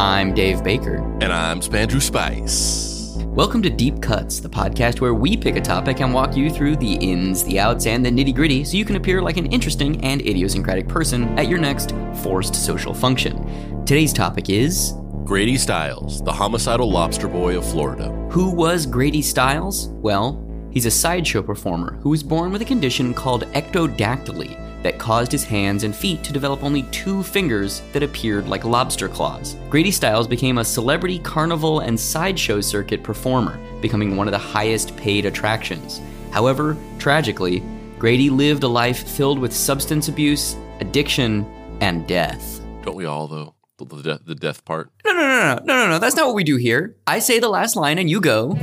[0.00, 0.96] I'm Dave Baker.
[1.20, 3.18] And I'm Spandrew Spice.
[3.26, 6.76] Welcome to Deep Cuts, the podcast where we pick a topic and walk you through
[6.76, 10.02] the ins, the outs, and the nitty gritty so you can appear like an interesting
[10.02, 11.92] and idiosyncratic person at your next
[12.22, 13.84] forced social function.
[13.84, 14.94] Today's topic is
[15.24, 18.08] Grady Stiles, the homicidal lobster boy of Florida.
[18.30, 19.88] Who was Grady Stiles?
[19.88, 25.32] Well, he's a sideshow performer who was born with a condition called ectrodactyly that caused
[25.32, 29.56] his hands and feet to develop only two fingers that appeared like lobster claws.
[29.68, 34.96] Grady Stiles became a celebrity carnival and sideshow circuit performer, becoming one of the highest
[34.96, 36.00] paid attractions.
[36.30, 37.62] However, tragically,
[37.98, 41.44] Grady lived a life filled with substance abuse, addiction,
[41.80, 42.60] and death.
[42.82, 43.54] Don't we all, though?
[43.78, 44.90] The, the, the death part?
[45.04, 45.98] No, no, no, no, no, no, no.
[45.98, 46.96] That's not what we do here.
[47.06, 48.56] I say the last line and you go.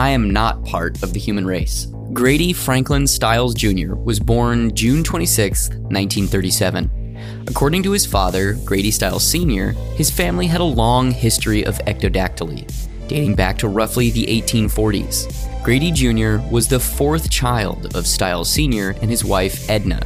[0.00, 1.86] I am not part of the human race.
[2.14, 3.96] Grady Franklin Stiles Jr.
[3.96, 7.44] was born June 26, 1937.
[7.46, 12.66] According to his father, Grady Stiles Sr., his family had a long history of ectrodactyly,
[13.08, 15.62] dating back to roughly the 1840s.
[15.62, 16.42] Grady Jr.
[16.50, 18.96] was the fourth child of Stiles Sr.
[19.02, 20.00] and his wife Edna.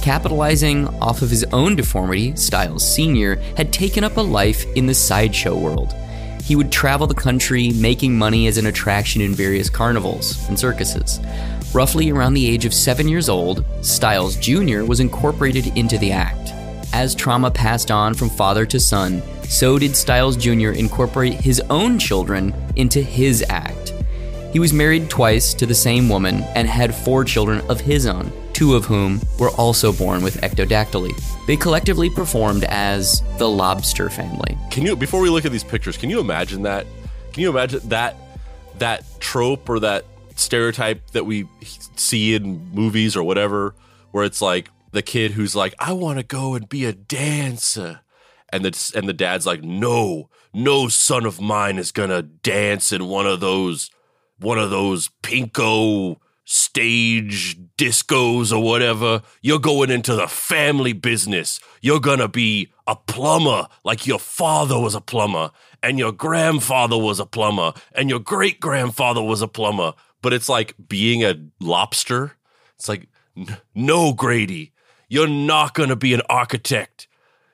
[0.00, 3.34] Capitalizing off of his own deformity, Stiles Sr.
[3.58, 5.94] had taken up a life in the sideshow world.
[6.46, 11.18] He would travel the country making money as an attraction in various carnivals and circuses.
[11.74, 14.84] Roughly around the age of seven years old, Stiles Jr.
[14.84, 16.52] was incorporated into the act.
[16.92, 20.70] As trauma passed on from father to son, so did Stiles Jr.
[20.70, 23.95] incorporate his own children into his act.
[24.56, 28.32] He was married twice to the same woman and had four children of his own,
[28.54, 31.12] two of whom were also born with ectrodactyly.
[31.46, 34.56] They collectively performed as the Lobster family.
[34.70, 36.86] Can you, before we look at these pictures, can you imagine that?
[37.34, 38.16] Can you imagine that
[38.78, 40.06] that trope or that
[40.36, 41.46] stereotype that we
[41.96, 43.74] see in movies or whatever,
[44.12, 48.00] where it's like the kid who's like, "I want to go and be a dancer,"
[48.48, 53.04] and the and the dad's like, "No, no son of mine is gonna dance in
[53.04, 53.90] one of those."
[54.38, 56.16] One of those pinko
[56.46, 59.20] stage discos or whatever.
[59.42, 61.60] You're going into the family business.
[61.82, 65.50] You're going to be a plumber like your father was a plumber
[65.82, 69.92] and your grandfather was a plumber and your great grandfather was a plumber.
[70.22, 72.36] But it's like being a lobster.
[72.76, 73.08] It's like,
[73.74, 74.72] no, Grady,
[75.08, 77.08] you're not going to be an architect.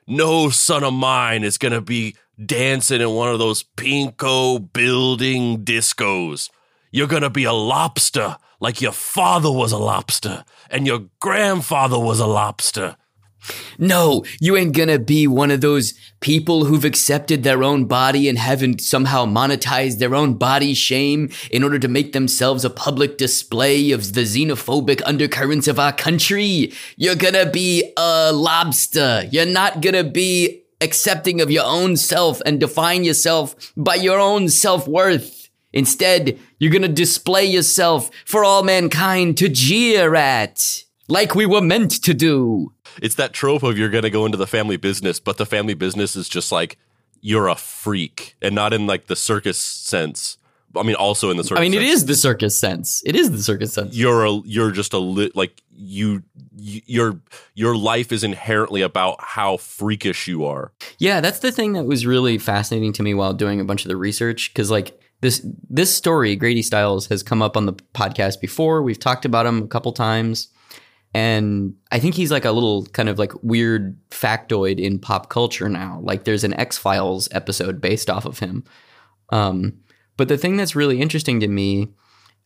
[0.07, 5.63] No son of mine is going to be dancing in one of those pinko building
[5.63, 6.49] discos.
[6.93, 11.97] You're going to be a lobster like your father was a lobster and your grandfather
[11.97, 12.97] was a lobster.
[13.77, 18.37] No, you ain't gonna be one of those people who've accepted their own body and
[18.37, 23.91] haven't somehow monetized their own body shame in order to make themselves a public display
[23.91, 26.71] of the xenophobic undercurrents of our country.
[26.95, 29.27] You're gonna be a lobster.
[29.29, 34.47] You're not gonna be accepting of your own self and define yourself by your own
[34.47, 35.42] self worth.
[35.73, 41.91] Instead, you're gonna display yourself for all mankind to jeer at, like we were meant
[42.03, 42.71] to do.
[43.01, 46.15] It's that trope of you're gonna go into the family business, but the family business
[46.15, 46.77] is just like
[47.21, 50.37] you're a freak, and not in like the circus sense.
[50.75, 51.59] I mean, also in the circus.
[51.59, 51.83] I mean, sense.
[51.83, 53.03] it is the circus sense.
[53.05, 53.95] It is the circus sense.
[53.95, 56.23] You're a you're just a lit like you,
[56.55, 57.19] you your
[57.53, 60.71] your life is inherently about how freakish you are.
[60.97, 63.89] Yeah, that's the thing that was really fascinating to me while doing a bunch of
[63.89, 68.41] the research because like this this story, Grady Stiles, has come up on the podcast
[68.41, 68.83] before.
[68.83, 70.49] We've talked about him a couple times.
[71.15, 75.69] And I think he's like a little kind of like weird factoid in pop culture
[75.69, 75.99] now.
[76.03, 78.63] Like there's an X Files episode based off of him.
[79.29, 79.79] Um,
[80.17, 81.87] but the thing that's really interesting to me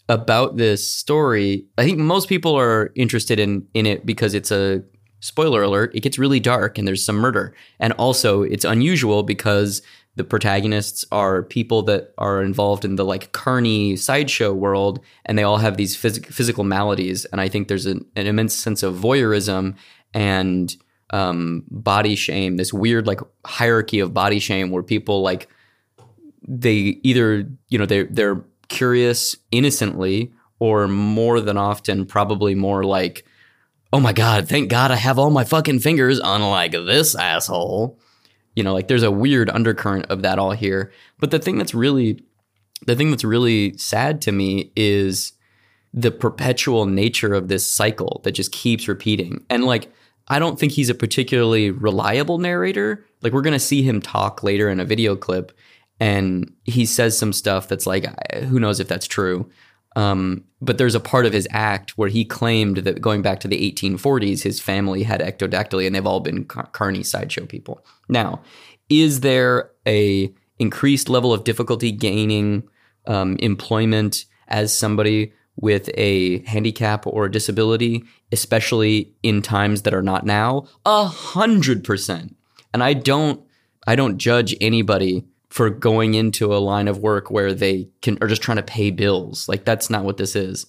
[0.08, 4.84] about this story, I think most people are interested in in it because it's a
[5.20, 7.56] spoiler alert, it gets really dark and there's some murder.
[7.80, 9.82] And also it's unusual because
[10.18, 15.44] the protagonists are people that are involved in the like carny sideshow world and they
[15.44, 18.96] all have these phys- physical maladies and i think there's an, an immense sense of
[18.96, 19.76] voyeurism
[20.14, 20.76] and
[21.12, 25.48] um, body shame this weird like hierarchy of body shame where people like
[26.46, 33.24] they either you know they they're curious innocently or more than often probably more like
[33.94, 37.98] oh my god thank god i have all my fucking fingers unlike this asshole
[38.58, 41.74] you know like there's a weird undercurrent of that all here but the thing that's
[41.74, 42.20] really
[42.86, 45.34] the thing that's really sad to me is
[45.94, 49.44] the perpetual nature of this cycle that just keeps repeating.
[49.50, 49.92] And like,
[50.28, 53.06] I don't think he's a particularly reliable narrator.
[53.22, 55.58] Like, we're going to see him talk later in a video clip,
[56.00, 58.06] and he says some stuff that's like,
[58.44, 59.50] who knows if that's true.
[59.98, 63.48] Um, but there's a part of his act where he claimed that going back to
[63.48, 67.84] the 1840s, his family had ectodactyly and they've all been car- carny sideshow people.
[68.08, 68.44] Now,
[68.90, 72.62] is there a increased level of difficulty gaining
[73.08, 80.04] um, employment as somebody with a handicap or a disability, especially in times that are
[80.04, 80.68] not now?
[80.86, 82.36] A hundred percent.
[82.72, 83.42] And I don't,
[83.88, 85.26] I don't judge anybody
[85.58, 88.92] for going into a line of work where they can are just trying to pay
[88.92, 89.50] bills.
[89.50, 90.68] Like that's not what this is.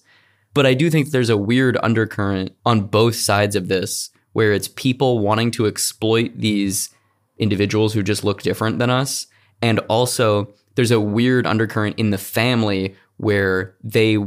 [0.55, 4.67] But I do think there's a weird undercurrent on both sides of this where it's
[4.67, 6.89] people wanting to exploit these
[7.37, 9.27] individuals who just look different than us
[9.61, 14.17] and also there's a weird undercurrent in the family where they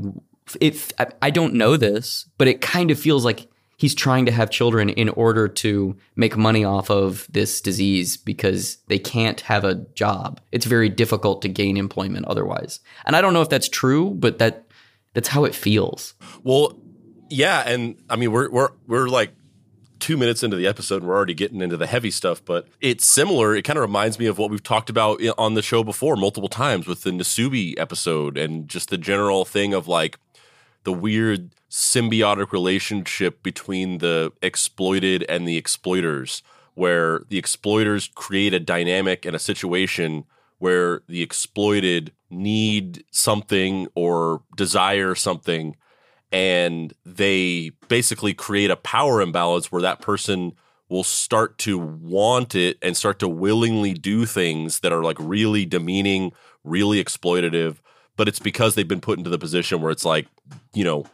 [0.60, 3.48] if I don't know this, but it kind of feels like
[3.82, 8.76] he's trying to have children in order to make money off of this disease because
[8.86, 10.40] they can't have a job.
[10.52, 12.78] It's very difficult to gain employment otherwise.
[13.04, 14.66] And I don't know if that's true, but that
[15.14, 16.14] that's how it feels.
[16.44, 16.80] Well,
[17.28, 19.32] yeah, and I mean we're we're we're like
[19.98, 23.04] two minutes into the episode and we're already getting into the heavy stuff, but it's
[23.04, 23.56] similar.
[23.56, 26.48] It kind of reminds me of what we've talked about on the show before multiple
[26.48, 30.18] times with the Nasubi episode and just the general thing of like
[30.84, 36.42] the weird symbiotic relationship between the exploited and the exploiters,
[36.74, 40.24] where the exploiters create a dynamic and a situation
[40.58, 45.76] where the exploited need something or desire something
[46.32, 50.52] and they basically create a power imbalance where that person
[50.88, 55.66] will start to want it and start to willingly do things that are like really
[55.66, 56.32] demeaning,
[56.64, 57.78] really exploitative,
[58.16, 60.26] but it's because they've been put into the position where it's like,
[60.74, 61.04] you know,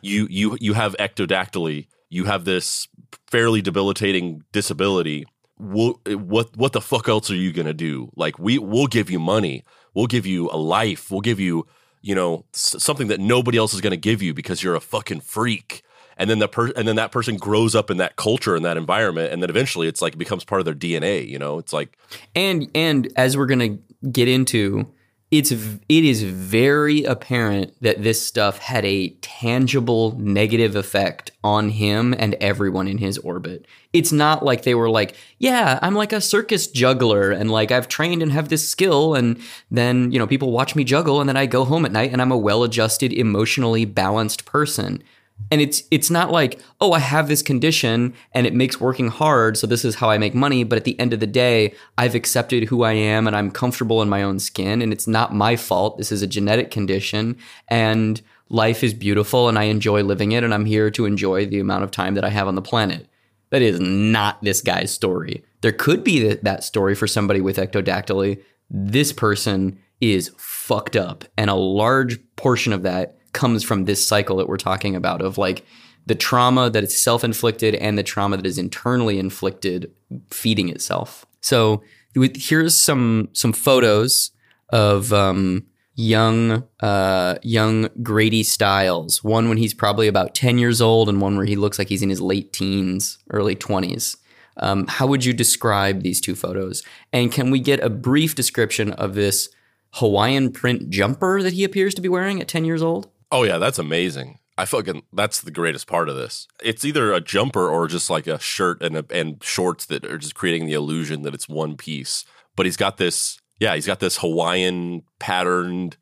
[0.00, 2.88] you you you have ectodactyly, you have this
[3.26, 5.26] fairly debilitating disability.
[5.58, 8.10] We'll, what what the fuck else are you gonna do?
[8.16, 9.64] Like we we'll give you money,
[9.94, 11.66] we'll give you a life, we'll give you
[12.00, 15.82] you know something that nobody else is gonna give you because you're a fucking freak.
[16.16, 18.76] And then the per- and then that person grows up in that culture in that
[18.76, 21.26] environment, and then eventually it's like becomes part of their DNA.
[21.28, 21.96] You know, it's like
[22.34, 23.78] and and as we're gonna
[24.10, 24.92] get into
[25.30, 32.14] it's it is very apparent that this stuff had a tangible negative effect on him
[32.18, 33.66] and everyone in his orbit.
[33.92, 37.88] It's not like they were like, "Yeah, I'm like a circus juggler and like I've
[37.88, 39.38] trained and have this skill and
[39.70, 42.22] then, you know, people watch me juggle and then I go home at night and
[42.22, 45.02] I'm a well-adjusted, emotionally balanced person."
[45.50, 49.56] And it's it's not like oh i have this condition and it makes working hard
[49.56, 52.14] so this is how i make money but at the end of the day i've
[52.14, 55.56] accepted who i am and i'm comfortable in my own skin and it's not my
[55.56, 55.98] fault.
[55.98, 57.36] This is a genetic condition
[57.68, 61.60] and life is beautiful and i enjoy living it and i'm here to enjoy the
[61.60, 63.06] amount of time that i have on the planet.
[63.50, 65.42] That is not this guy's story.
[65.62, 68.42] There could be that story for somebody with ectodactyly.
[68.68, 74.36] This person is fucked up and a large portion of that comes from this cycle
[74.36, 75.64] that we're talking about of like
[76.06, 79.90] the trauma that is self inflicted and the trauma that is internally inflicted
[80.30, 81.26] feeding itself.
[81.40, 81.82] So
[82.14, 84.30] here's some some photos
[84.70, 89.22] of um, young uh, young Grady Stiles.
[89.22, 92.02] One when he's probably about ten years old, and one where he looks like he's
[92.02, 94.16] in his late teens, early twenties.
[94.56, 96.82] Um, how would you describe these two photos?
[97.12, 99.48] And can we get a brief description of this
[99.92, 103.08] Hawaiian print jumper that he appears to be wearing at ten years old?
[103.30, 104.38] Oh yeah, that's amazing.
[104.56, 106.48] I fucking that's the greatest part of this.
[106.62, 110.18] It's either a jumper or just like a shirt and a, and shorts that are
[110.18, 112.24] just creating the illusion that it's one piece.
[112.56, 115.96] But he's got this, yeah, he's got this Hawaiian patterned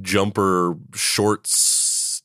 [0.00, 2.22] jumper shorts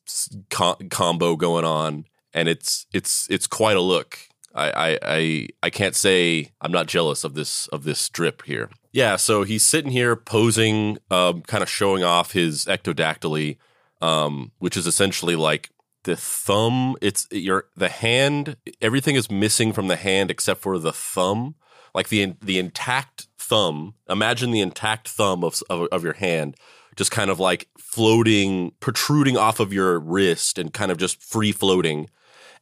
[0.49, 4.17] combo going on, and it's it's it's quite a look.
[4.55, 8.71] I, I I I can't say I'm not jealous of this of this strip here.
[8.91, 13.57] Yeah, so he's sitting here posing, um, kind of showing off his ectodactyly
[14.01, 15.69] um, which is essentially like
[16.03, 16.95] the thumb.
[17.01, 18.57] It's your the hand.
[18.81, 21.55] Everything is missing from the hand except for the thumb.
[21.93, 23.95] Like the the intact thumb.
[24.09, 26.55] Imagine the intact thumb of, of, of your hand,
[26.95, 31.51] just kind of like floating, protruding off of your wrist, and kind of just free
[31.51, 32.09] floating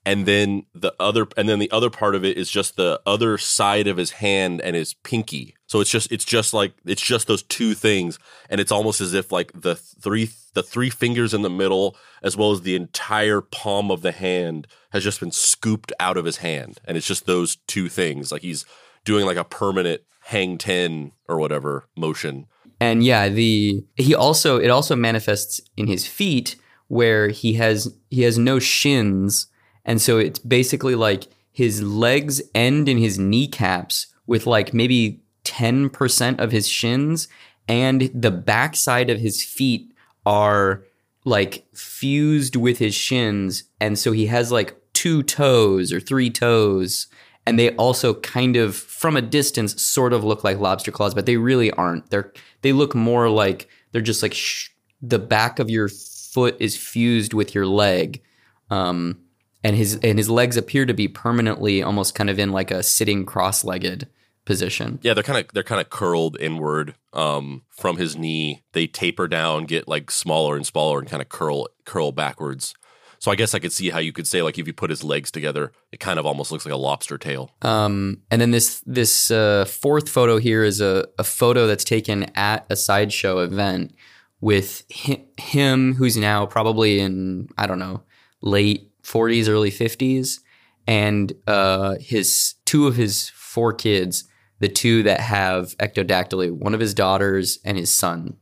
[0.07, 3.37] and then the other and then the other part of it is just the other
[3.37, 5.53] side of his hand and his pinky.
[5.67, 8.17] So it's just it's just like it's just those two things.
[8.49, 12.37] And it's almost as if like the three the three fingers in the middle as
[12.37, 16.37] well as the entire palm of the hand has just been scooped out of his
[16.37, 16.79] hand.
[16.85, 18.31] And it's just those two things.
[18.31, 18.63] Like he's
[19.03, 22.47] doing like a permanent hang 10 or whatever motion.
[22.79, 26.55] And yeah the he also it also manifests in his feet
[26.87, 29.47] where he has he has no shins,
[29.87, 35.89] and so it's basically like his legs end in his kneecaps with like maybe ten
[35.89, 37.27] percent of his shins,
[37.67, 39.91] and the backside of his feet
[40.25, 40.83] are
[41.25, 47.07] like fused with his shins, and so he has like two toes or three toes
[47.47, 51.25] and they also kind of from a distance sort of look like lobster claws but
[51.25, 52.09] they really aren't.
[52.09, 54.69] They're they look more like they're just like sh-
[55.01, 58.21] the back of your foot is fused with your leg.
[58.69, 59.19] Um,
[59.67, 62.81] and his and his legs appear to be permanently almost kind of in like a
[62.81, 64.07] sitting cross-legged
[64.45, 68.63] position Yeah, they're kind of they're kind of curled inward um, from his knee.
[68.71, 72.73] They taper down, get like smaller and smaller, and kind of curl curl backwards.
[73.19, 75.03] So I guess I could see how you could say like if you put his
[75.03, 77.51] legs together, it kind of almost looks like a lobster tail.
[77.61, 82.23] Um, and then this this uh, fourth photo here is a, a photo that's taken
[82.35, 83.93] at a sideshow event
[84.39, 88.03] with hi- him, who's now probably in I don't know
[88.41, 90.41] late forties, early fifties,
[90.85, 94.25] and uh, his two of his four kids,
[94.59, 98.37] the two that have ectodactyly, one of his daughters and his son.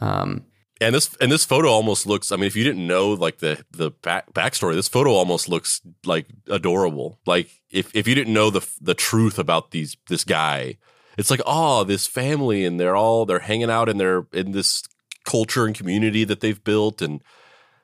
[0.00, 0.44] Um,
[0.80, 2.32] And this and this photo almost looks.
[2.32, 5.80] I mean, if you didn't know like the the back, backstory, this photo almost looks
[6.04, 7.18] like adorable.
[7.24, 10.78] Like if if you didn't know the the truth about these this guy,
[11.18, 14.82] it's like oh, this family, and they're all they're hanging out in their in this
[15.24, 17.22] culture and community that they've built, and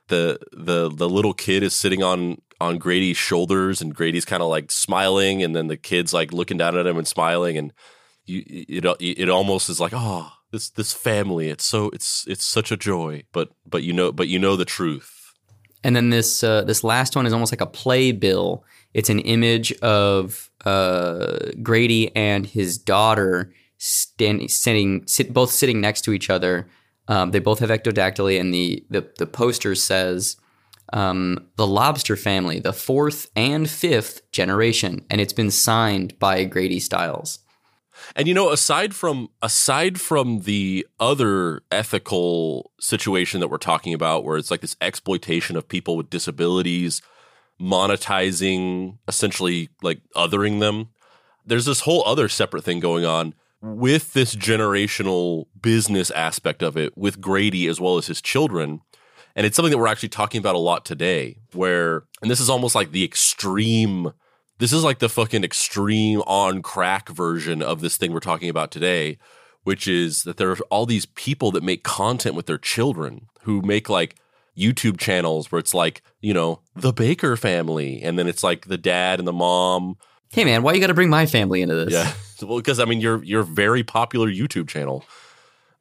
[0.08, 4.48] the the the little kid is sitting on on Grady's shoulders, and Grady's kind of
[4.48, 7.72] like smiling, and then the kid's like looking down at him and smiling, and
[8.26, 12.70] you it it almost is like oh this this family it's so it's it's such
[12.70, 15.18] a joy but but you know but you know the truth
[15.84, 18.64] And then this uh, this last one is almost like a playbill.
[18.94, 26.02] It's an image of uh, Grady and his daughter standing, sitting, sit, both sitting next
[26.02, 26.68] to each other.
[27.08, 30.36] Um, they both have ectodactyly, and the the, the poster says
[30.92, 36.80] um, the Lobster family, the fourth and fifth generation, and it's been signed by Grady
[36.80, 37.40] Stiles.
[38.16, 44.24] and you know aside from aside from the other ethical situation that we're talking about
[44.24, 47.02] where it's like this exploitation of people with disabilities
[47.60, 50.88] monetizing essentially like othering them
[51.44, 56.96] there's this whole other separate thing going on with this generational business aspect of it
[56.96, 58.80] with Grady as well as his children
[59.34, 62.50] and it's something that we're actually talking about a lot today where and this is
[62.50, 64.12] almost like the extreme
[64.58, 68.70] this is like the fucking extreme on crack version of this thing we're talking about
[68.70, 69.18] today,
[69.62, 73.62] which is that there are all these people that make content with their children who
[73.62, 74.16] make like
[74.56, 78.02] YouTube channels where it's like, you know, the Baker family.
[78.02, 79.96] And then it's like the dad and the mom.
[80.32, 81.92] Hey man, why you got to bring my family into this?
[81.92, 82.12] Yeah.
[82.42, 85.04] well, because I mean, you're, you're a very popular YouTube channel.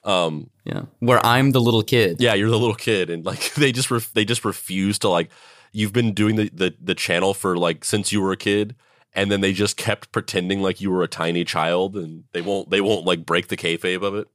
[0.03, 0.83] Um, yeah.
[0.99, 2.17] Where I'm the little kid.
[2.19, 3.09] yeah, you're the little kid.
[3.09, 5.29] And like, they just, ref- they just refuse to like,
[5.71, 8.75] you've been doing the, the, the channel for like since you were a kid
[9.13, 12.69] and then they just kept pretending like you were a tiny child and they won't
[12.69, 14.27] they won't like break the kayfabe of it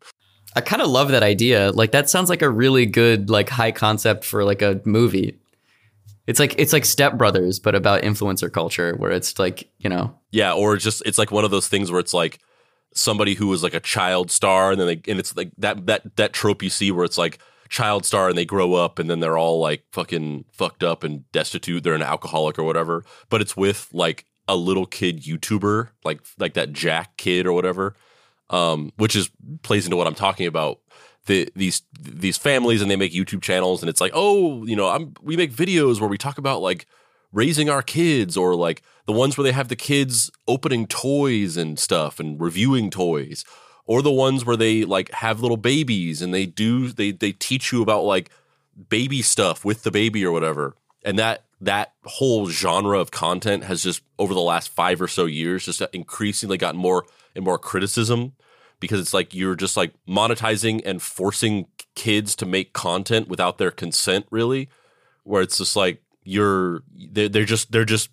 [0.55, 1.71] I kind of love that idea.
[1.73, 5.38] Like that sounds like a really good like high concept for like a movie.
[6.26, 10.17] It's like it's like Step Brothers, but about influencer culture, where it's like you know,
[10.31, 12.41] yeah or just it's like one of those things where it's like
[12.95, 16.17] somebody who was like a child star and then they and it's like that that
[16.17, 17.38] that trope you see where it's like
[17.69, 21.31] child star and they grow up and then they're all like fucking fucked up and
[21.33, 26.21] destitute they're an alcoholic or whatever but it's with like a little kid youtuber like
[26.38, 27.95] like that jack kid or whatever
[28.50, 29.31] um which is
[29.62, 30.81] plays into what i'm talking about
[31.26, 34.88] the these these families and they make youtube channels and it's like oh you know
[34.88, 36.87] i'm we make videos where we talk about like
[37.33, 41.79] raising our kids or like the ones where they have the kids opening toys and
[41.79, 43.45] stuff and reviewing toys
[43.87, 47.73] or the ones where they like have little babies and they do they they teach
[47.73, 48.31] you about like
[48.88, 50.75] baby stuff with the baby or whatever.
[51.05, 55.26] And that that whole genre of content has just over the last 5 or so
[55.26, 58.33] years just increasingly gotten more and more criticism
[58.83, 63.71] because it's like you're just like monetizing and forcing kids to make content without their
[63.71, 64.69] consent really
[65.25, 68.11] where it's just like you're they're, they're just they're just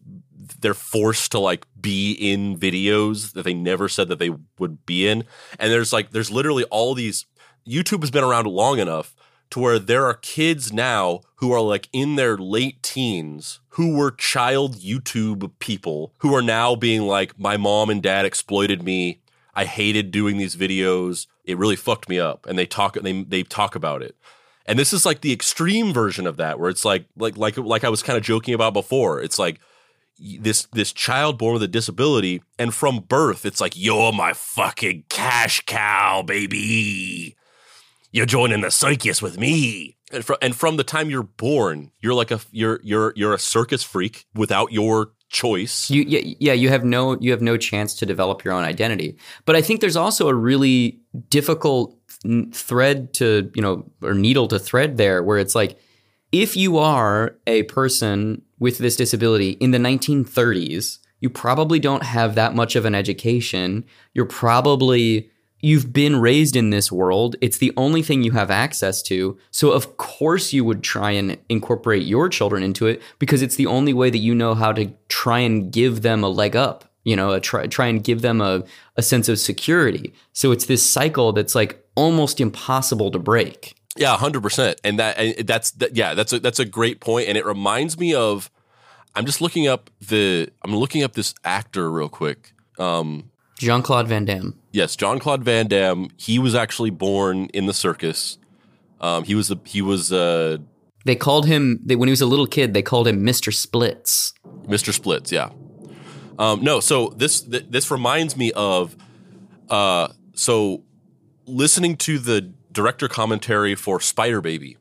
[0.62, 5.08] they're forced to like be in videos that they never said that they would be
[5.08, 5.24] in.
[5.60, 7.26] And there's like there's literally all these
[7.68, 9.16] youtube has been around long enough
[9.52, 14.12] to where there are kids now who are like in their late teens who were
[14.12, 19.22] child youtube people who are now being like my mom and dad exploited me
[19.56, 23.44] i hated doing these videos it really fucked me up and they talk they, they
[23.44, 24.15] talk about it
[24.70, 27.84] and this is like the extreme version of that where it's like like like like
[27.84, 29.20] I was kind of joking about before.
[29.20, 29.60] It's like
[30.20, 35.06] this this child born with a disability and from birth it's like you're my fucking
[35.10, 37.36] cash cow baby.
[38.12, 39.98] you're joining the circus with me.
[40.12, 43.39] And from, and from the time you're born, you're like a you're you're you're a
[43.39, 45.89] circus freak without your choice.
[45.89, 49.17] You yeah, yeah, you have no you have no chance to develop your own identity.
[49.45, 51.95] But I think there's also a really difficult
[52.51, 55.79] thread to, you know, or needle to thread there where it's like
[56.31, 62.36] if you are a person with this disability in the 1930s, you probably don't have
[62.36, 63.86] that much of an education.
[64.13, 65.29] You're probably
[65.62, 67.36] you've been raised in this world.
[67.42, 69.38] It's the only thing you have access to.
[69.51, 73.68] So of course you would try and incorporate your children into it because it's the
[73.68, 76.86] only way that you know how to try and give them a leg up.
[77.04, 78.63] You know, try try and give them a,
[78.98, 80.13] a sense of security.
[80.34, 83.75] So it's this cycle that's like almost impossible to break.
[83.96, 84.80] Yeah, hundred percent.
[84.84, 87.28] And that and that's that, yeah, that's a that's a great point.
[87.28, 88.51] And it reminds me of
[89.16, 92.54] I'm just looking up the I'm looking up this actor real quick.
[92.78, 93.28] Um,
[93.60, 94.58] Jean Claude Van Damme.
[94.72, 96.10] Yes, Jean Claude Van Damme.
[96.18, 98.38] He was actually born in the circus.
[99.01, 100.58] Um, he was a he was uh,
[101.06, 102.74] They called him they, when he was a little kid.
[102.74, 104.34] They called him Mister Splits.
[104.68, 104.94] Mr.
[104.94, 105.32] Splits.
[105.32, 105.50] Yeah.
[106.38, 108.96] Um, no, so this th- this reminds me of
[109.70, 110.84] uh, so
[111.46, 114.78] listening to the director commentary for Spider Baby,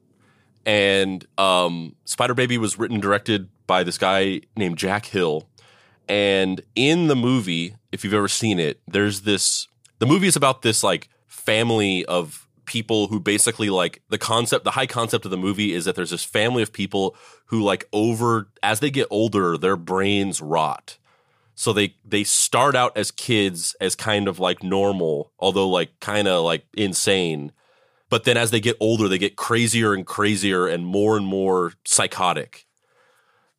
[0.64, 5.47] and um, Spider Baby was written and directed by this guy named Jack Hill.
[6.08, 10.62] And in the movie, if you've ever seen it, there's this the movie is about
[10.62, 15.38] this like family of people who basically like the concept the high concept of the
[15.38, 19.56] movie is that there's this family of people who like over as they get older
[19.56, 20.98] their brains rot.
[21.54, 26.28] So they they start out as kids as kind of like normal although like kind
[26.28, 27.52] of like insane.
[28.10, 31.72] But then as they get older they get crazier and crazier and more and more
[31.84, 32.66] psychotic.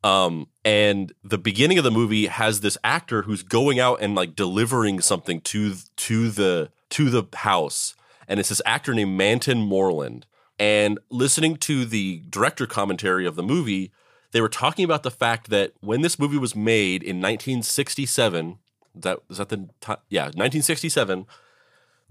[0.03, 4.35] Um and the beginning of the movie has this actor who's going out and like
[4.35, 7.95] delivering something to to the to the house.
[8.27, 10.27] And it's this actor named Mantan Moreland.
[10.59, 13.91] And listening to the director commentary of the movie
[14.31, 18.59] they were talking about the fact that when this movie was made in 1967
[18.93, 21.25] that is that the time yeah 1967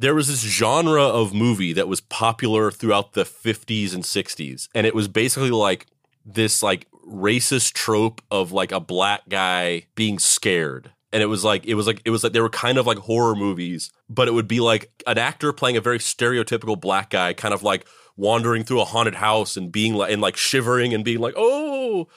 [0.00, 4.84] there was this genre of movie that was popular throughout the 50s and 60s and
[4.84, 5.86] it was basically like
[6.34, 10.92] this like racist trope of like a black guy being scared.
[11.12, 12.98] And it was like it was like it was like they were kind of like
[12.98, 17.32] horror movies but it would be like an actor playing a very stereotypical black guy
[17.32, 17.86] kind of like
[18.16, 22.08] wandering through a haunted house and being like and like shivering and being like oh!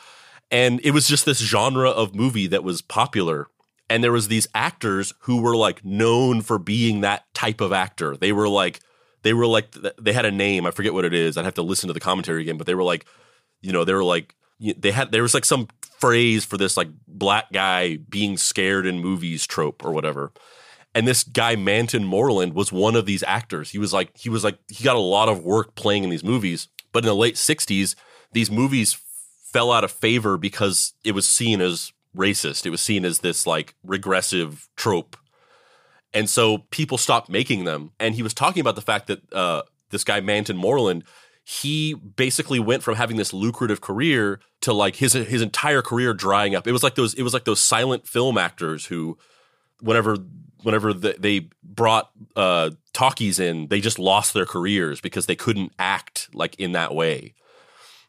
[0.50, 3.48] And it was just this genre of movie that was popular.
[3.90, 8.18] And there was these actors who were like known for being that type of actor.
[8.18, 8.82] They were like
[9.24, 10.66] they were like they had a name.
[10.66, 11.38] I forget what it is.
[11.38, 13.06] I'd have to listen to the commentary again but they were like
[13.62, 15.68] you know they were like they had there was like some
[16.00, 20.32] phrase for this like black guy being scared in movies trope or whatever
[20.94, 23.70] and this guy Mantan Moreland was one of these actors.
[23.70, 26.24] He was like he was like he got a lot of work playing in these
[26.24, 27.96] movies, but in the late 60s
[28.34, 28.98] these movies
[29.52, 32.66] fell out of favor because it was seen as racist.
[32.66, 35.18] It was seen as this like regressive trope.
[36.14, 37.92] And so people stopped making them.
[38.00, 41.04] And he was talking about the fact that uh, this guy Mantan Moreland
[41.44, 46.56] he basically went from having this lucrative career to like his his entire career drying
[46.56, 46.68] up.
[46.68, 49.18] It was like those it was like those silent film actors who
[49.82, 50.18] whenever
[50.64, 55.74] whenever the, they brought uh, talkies in, they just lost their careers because they couldn't
[55.80, 57.34] act like in that way.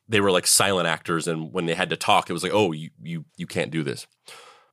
[0.09, 2.73] They were like silent actors, and when they had to talk, it was like, oh,
[2.73, 4.07] you you you can't do this.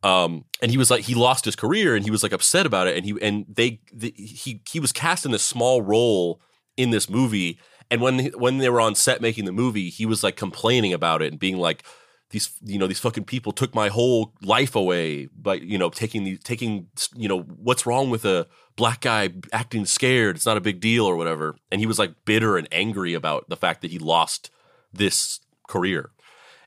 [0.01, 2.87] Um, and he was like, he lost his career, and he was like upset about
[2.87, 6.41] it, and he and they the, he he was cast in this small role
[6.75, 7.59] in this movie,
[7.91, 11.21] and when when they were on set making the movie, he was like complaining about
[11.21, 11.83] it and being like,
[12.29, 16.23] these you know these fucking people took my whole life away by you know taking
[16.23, 20.35] the taking you know what's wrong with a black guy acting scared?
[20.35, 21.55] It's not a big deal or whatever.
[21.71, 24.51] And he was like bitter and angry about the fact that he lost
[24.93, 26.11] this career.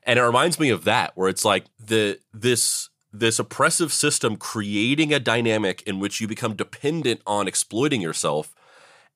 [0.05, 5.13] And it reminds me of that where it's like the this this oppressive system creating
[5.13, 8.53] a dynamic in which you become dependent on exploiting yourself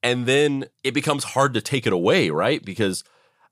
[0.04, 3.04] and then it becomes hard to take it away right because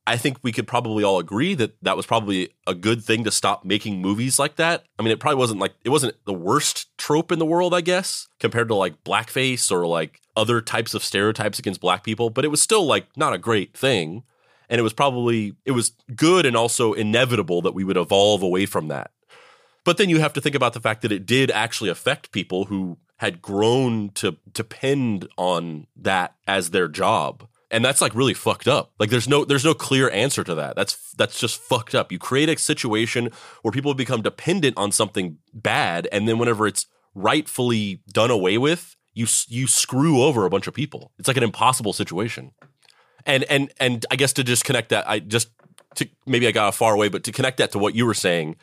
[0.07, 3.31] I think we could probably all agree that that was probably a good thing to
[3.31, 4.83] stop making movies like that.
[4.99, 7.81] I mean, it probably wasn't like it wasn't the worst trope in the world, I
[7.81, 12.45] guess, compared to like blackface or like other types of stereotypes against black people, but
[12.45, 14.23] it was still like not a great thing.
[14.69, 18.67] And it was probably it was good and also inevitable that we would evolve away
[18.67, 19.11] from that.
[19.83, 22.65] But then you have to think about the fact that it did actually affect people
[22.65, 27.47] who had grown to depend on that as their job.
[27.71, 28.91] And that's like really fucked up.
[28.99, 30.75] Like there's no there's no clear answer to that.
[30.75, 32.11] That's that's just fucked up.
[32.11, 36.85] You create a situation where people become dependent on something bad and then whenever it's
[37.15, 41.11] rightfully done away with you you screw over a bunch of people.
[41.17, 42.51] It's like an impossible situation.
[43.25, 45.49] And and and I guess to just connect that, I just
[45.95, 48.57] to maybe I got far away, but to connect that to what you were saying,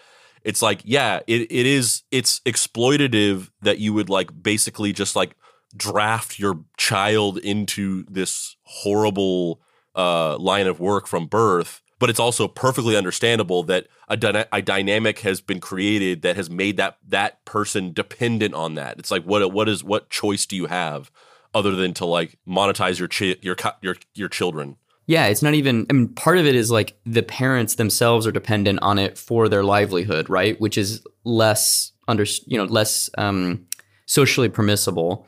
[0.44, 5.36] it's like yeah, it it is it's exploitative that you would like basically just like
[5.76, 9.60] draft your child into this horrible
[9.94, 11.80] uh, line of work from birth.
[11.98, 16.50] But it's also perfectly understandable that a, dyna- a dynamic has been created that has
[16.50, 18.98] made that that person dependent on that.
[18.98, 21.12] It's like what what is what choice do you have
[21.54, 24.76] other than to like monetize your chi- your your your children?
[25.06, 25.86] Yeah, it's not even.
[25.90, 29.48] I mean, part of it is like the parents themselves are dependent on it for
[29.48, 30.60] their livelihood, right?
[30.60, 33.66] Which is less under, you know, less um,
[34.06, 35.26] socially permissible.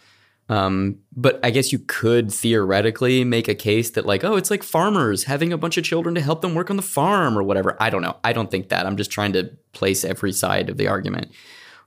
[0.48, 4.62] Um, but I guess you could theoretically make a case that like, oh, it's like
[4.62, 7.76] farmers having a bunch of children to help them work on the farm or whatever.
[7.80, 8.16] I don't know.
[8.22, 8.86] I don't think that.
[8.86, 11.30] I'm just trying to place every side of the argument.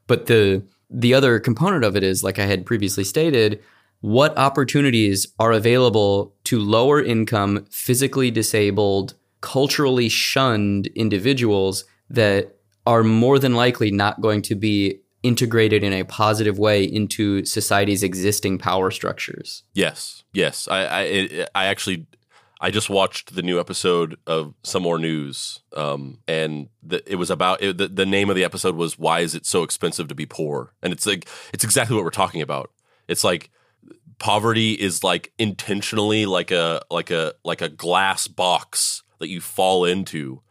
[0.07, 3.61] But the the other component of it is, like I had previously stated,
[4.01, 12.55] what opportunities are available to lower income, physically disabled, culturally shunned individuals that
[12.85, 18.03] are more than likely not going to be integrated in a positive way into society's
[18.03, 19.63] existing power structures.
[19.73, 20.67] Yes, yes.
[20.69, 22.07] I I, I actually
[22.59, 27.29] I just watched the new episode of Some More News, um, and the, it was
[27.29, 30.15] about it, the, the name of the episode was "Why Is It So Expensive to
[30.15, 32.71] Be Poor?" And it's like it's exactly what we're talking about.
[33.07, 33.51] It's like
[34.19, 39.85] poverty is like intentionally like a like a like a glass box that you fall
[39.85, 40.41] into,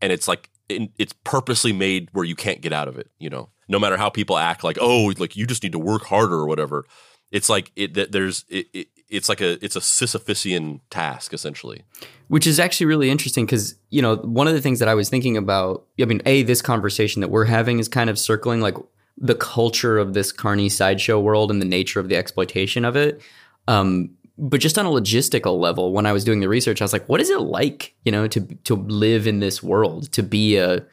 [0.00, 3.10] and it's like it's purposely made where you can't get out of it.
[3.18, 6.04] You know, no matter how people act, like oh, like you just need to work
[6.04, 6.84] harder or whatever.
[7.30, 8.12] It's like it.
[8.12, 11.84] There's it, it it's like a it's a Sisyphusian task essentially.
[12.28, 15.08] Which is actually really interesting because you know one of the things that I was
[15.08, 15.86] thinking about.
[16.00, 18.76] I mean, a this conversation that we're having is kind of circling like
[19.18, 23.20] the culture of this carny sideshow world and the nature of the exploitation of it.
[23.68, 26.92] Um, but just on a logistical level, when I was doing the research, I was
[26.92, 30.56] like, what is it like, you know, to to live in this world, to be
[30.56, 30.84] a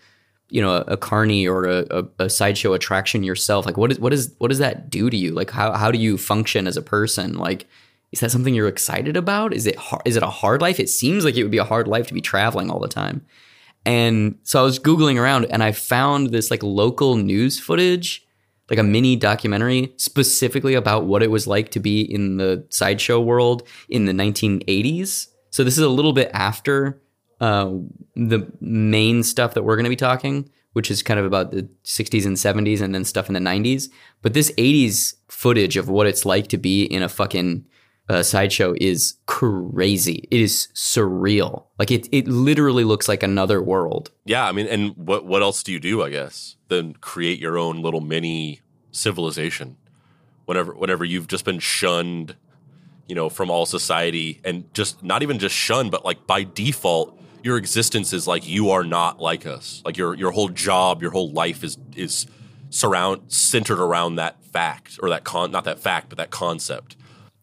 [0.50, 3.66] you know a, carny or a, a, a, sideshow attraction yourself?
[3.66, 5.32] Like what is what is what does that do to you?
[5.32, 7.38] Like how, how do you function as a person?
[7.38, 7.68] Like
[8.12, 9.54] is that something you're excited about?
[9.54, 10.80] Is it hard, is it a hard life?
[10.80, 13.26] It seems like it would be a hard life to be traveling all the time
[13.86, 18.26] and so i was googling around and i found this like local news footage
[18.70, 23.20] like a mini documentary specifically about what it was like to be in the sideshow
[23.20, 27.02] world in the 1980s so this is a little bit after
[27.42, 27.72] uh,
[28.16, 31.70] the main stuff that we're going to be talking, which is kind of about the
[31.84, 33.90] 60s and 70s and then stuff in the 90s.
[34.22, 37.66] But this 80s footage of what it's like to be in a fucking
[38.10, 40.28] uh, sideshow is crazy.
[40.32, 41.66] It is surreal.
[41.78, 44.12] Like it, it literally looks like another world.
[44.26, 46.02] Yeah, I mean, and what what else do you do?
[46.02, 49.78] I guess than create your own little mini civilization.
[50.46, 52.36] Whenever whenever you've just been shunned,
[53.08, 57.20] you know, from all society, and just not even just shunned, but like by default,
[57.44, 59.84] your existence is like you are not like us.
[59.86, 62.26] Like your your whole job, your whole life is is
[62.72, 66.96] surround centered around that fact or that con not that fact, but that concept.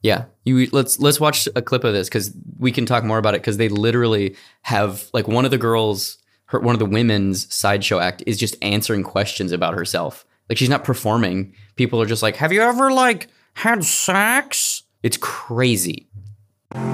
[0.06, 3.34] Yeah, you let's let's watch a clip of this because we can talk more about
[3.34, 7.52] it because they literally have like one of the girls, her one of the women's
[7.52, 10.24] sideshow act is just answering questions about herself.
[10.48, 11.54] Like she's not performing.
[11.74, 16.06] People are just like, "Have you ever like had sex?" It's crazy.
[16.72, 16.84] Long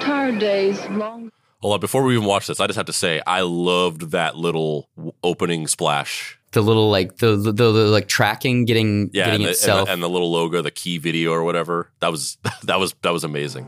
[0.00, 1.30] tired days long.
[1.60, 4.36] Hold on, before we even watch this, I just have to say I loved that
[4.36, 4.88] little
[5.22, 6.39] opening splash.
[6.52, 9.80] The little like the the, the, the like tracking getting yeah, getting and the, itself
[9.80, 11.90] and the, and the little logo, the key video or whatever.
[12.00, 13.66] That was that was that was amazing.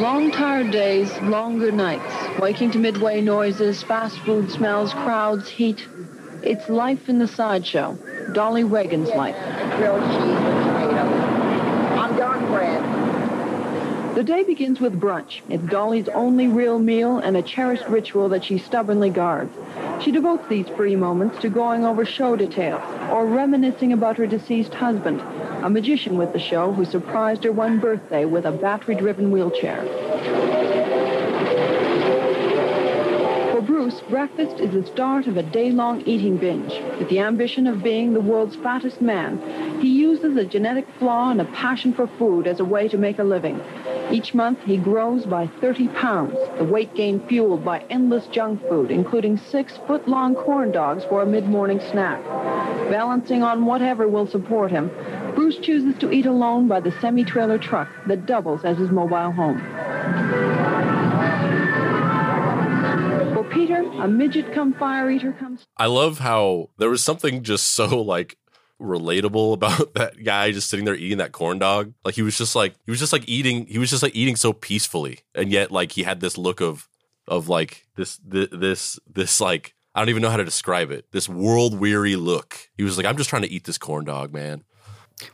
[0.00, 5.86] Long tired days, longer nights, waking to midway noises, fast food smells, crowds, heat.
[6.42, 7.98] It's life in the sideshow.
[8.32, 9.36] Dolly Reagan's life.
[9.76, 10.50] Grilled cheese
[14.14, 15.40] The day begins with brunch.
[15.48, 19.56] It's Dolly's only real meal and a cherished ritual that she stubbornly guards.
[20.02, 24.74] She devotes these free moments to going over show details or reminiscing about her deceased
[24.74, 25.20] husband,
[25.62, 29.80] a magician with the show who surprised her one birthday with a battery-driven wheelchair.
[33.52, 36.72] For Bruce, breakfast is the start of a day-long eating binge.
[36.98, 41.40] With the ambition of being the world's fattest man, he uses a genetic flaw and
[41.40, 43.60] a passion for food as a way to make a living.
[44.12, 48.90] Each month, he grows by 30 pounds, the weight gain fueled by endless junk food,
[48.90, 52.20] including six foot-long corn dogs for a mid-morning snack.
[52.90, 54.90] Balancing on whatever will support him,
[55.36, 59.60] Bruce chooses to eat alone by the semi-trailer truck that doubles as his mobile home.
[63.32, 65.64] For Peter, a midget come fire eater comes...
[65.76, 68.36] I love how there was something just so, like,
[68.80, 71.92] relatable about that guy just sitting there eating that corn dog.
[72.04, 74.36] Like he was just like he was just like eating he was just like eating
[74.36, 75.20] so peacefully.
[75.34, 76.88] And yet like he had this look of
[77.28, 81.06] of like this this this, this like I don't even know how to describe it.
[81.12, 82.70] This world weary look.
[82.76, 84.64] He was like I'm just trying to eat this corn dog, man.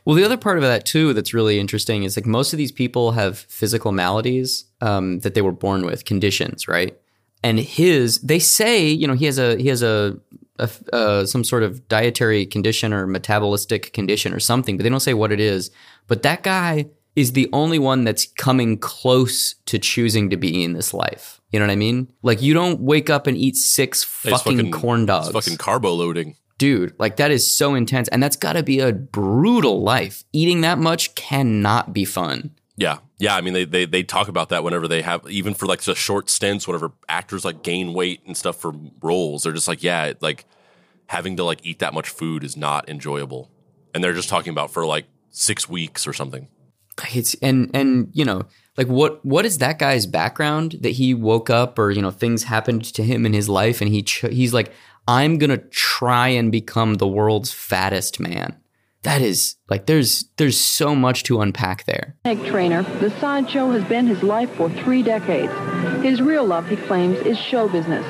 [0.05, 2.71] Well, the other part of that too that's really interesting is like most of these
[2.71, 6.97] people have physical maladies um, that they were born with, conditions, right?
[7.43, 10.17] And his, they say, you know, he has a he has a,
[10.59, 14.99] a uh, some sort of dietary condition or metabolistic condition or something, but they don't
[14.99, 15.71] say what it is.
[16.07, 20.73] But that guy is the only one that's coming close to choosing to be in
[20.73, 21.41] this life.
[21.51, 22.11] You know what I mean?
[22.21, 25.93] Like you don't wake up and eat six It's fucking, corn dogs It's fucking carbo
[25.93, 26.35] loading.
[26.57, 30.61] dude like that is so intense and that's got to be a brutal life eating
[30.61, 32.99] that much cannot be fun Yeah.
[33.17, 33.35] Yeah.
[33.35, 35.95] I mean, they, they, they talk about that whenever they have, even for like the
[35.95, 40.13] short stints, whenever actors like gain weight and stuff for roles, they're just like, yeah,
[40.21, 40.45] like
[41.07, 43.51] having to like eat that much food is not enjoyable.
[43.93, 46.47] And they're just talking about for like six weeks or something.
[47.13, 48.43] it's and and you know
[48.77, 52.43] like what what is that guy's background that he woke up or you know things
[52.43, 54.71] happened to him in his life and he ch- he's like
[55.07, 58.55] i'm gonna try and become the world's fattest man
[59.03, 63.83] that is like there's there's so much to unpack there Egg trainer, the sideshow has
[63.85, 65.53] been his life for three decades.
[66.03, 68.05] His real love, he claims, is show business.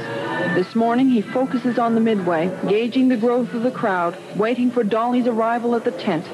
[0.55, 4.83] This morning, he focuses on the midway, gauging the growth of the crowd, waiting for
[4.83, 6.25] Dolly's arrival at the tent,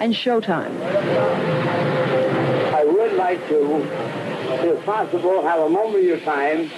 [0.00, 0.70] and showtime.
[2.72, 3.82] I would like to,
[4.68, 6.70] if possible, have a moment of your time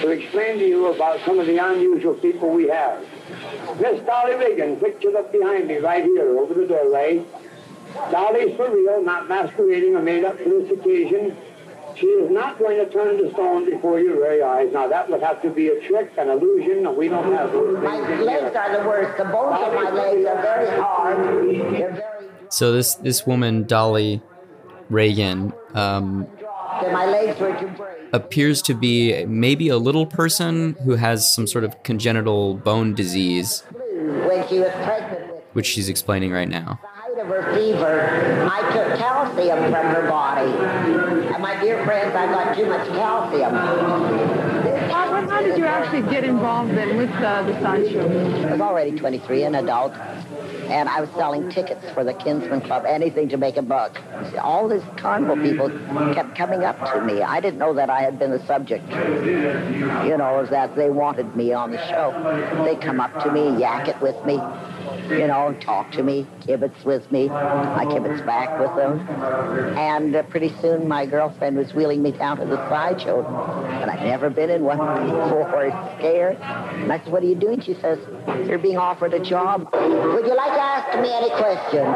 [0.00, 3.04] to explain to you about some of the unusual people we have.
[3.80, 7.24] Miss Dolly Reagan, pictured up behind me right here over the doorway.
[8.10, 11.36] Dolly's for real, not masquerading or made up for this occasion.
[11.96, 14.72] She is not going to turn to stone before your very eyes.
[14.72, 17.82] Now, that would have to be a trick, an illusion, and we don't have those
[17.82, 18.60] My legs here.
[18.60, 19.16] are the worst.
[19.16, 21.18] The bones of my legs are very hard.
[21.78, 22.14] They're very
[22.54, 24.22] so this this woman dolly
[24.88, 26.28] reagan um,
[26.92, 27.93] my legs were to break.
[28.14, 33.62] Appears to be maybe a little person who has some sort of congenital bone disease
[34.48, 36.78] she was pregnant with which she's explaining right now
[37.24, 40.50] of her fever, I took calcium from her body.
[41.32, 43.54] And my dear friends, I got too much calcium.
[45.34, 48.08] How, did you actually get involved then with uh, the sideshow?
[48.46, 52.84] I was already 23, an adult, and I was selling tickets for the Kinsman Club,
[52.86, 54.00] anything to make a buck.
[54.40, 55.70] All these carnival people
[56.14, 57.20] kept coming up to me.
[57.20, 61.52] I didn't know that I had been the subject, you know, that they wanted me
[61.52, 62.12] on the show.
[62.64, 64.38] They come up to me, yak it with me,
[65.10, 67.28] you know, talk to me, kibitz with me.
[67.30, 69.06] I kibitz back with them.
[69.76, 73.24] And uh, pretty soon my girlfriend was wheeling me down to the sideshow,
[73.82, 76.36] and I'd never been in one before, scared.
[76.36, 77.60] And I said, what are you doing?
[77.60, 77.98] She says,
[78.46, 79.68] you're being offered a job.
[79.72, 81.94] Would you like to ask me any questions?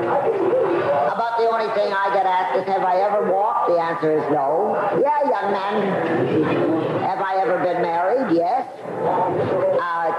[0.00, 3.68] About the only thing I get asked is, have I ever walked?
[3.70, 4.74] The answer is no.
[5.00, 7.00] Yeah, young man.
[7.02, 8.36] Have I ever been married?
[8.36, 8.59] Yes.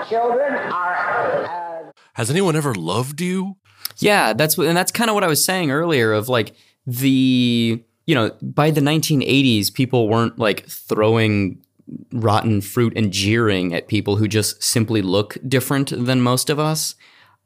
[0.08, 1.86] Children are...
[1.86, 3.58] Uh, Has anyone ever loved you?
[3.98, 6.14] Yeah, that's what, and that's kind of what I was saying earlier.
[6.14, 11.64] Of like the you know by the 1980s, people weren't like throwing
[12.12, 16.96] rotten fruit and jeering at people who just simply look different than most of us.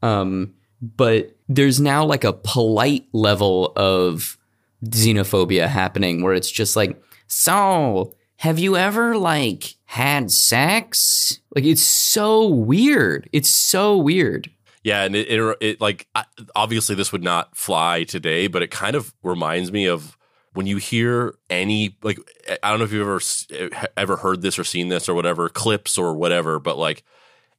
[0.01, 4.37] Um, but there's now like a polite level of
[4.85, 11.39] xenophobia happening where it's just like, so have you ever like had sex?
[11.55, 13.29] Like it's so weird.
[13.31, 14.49] It's so weird.
[14.83, 16.07] Yeah, and it, it, it like
[16.55, 20.15] obviously this would not fly today, but it kind of reminds me of
[20.53, 22.19] when you hear any like
[22.63, 25.97] I don't know if you've ever ever heard this or seen this or whatever clips
[25.97, 27.03] or whatever, but like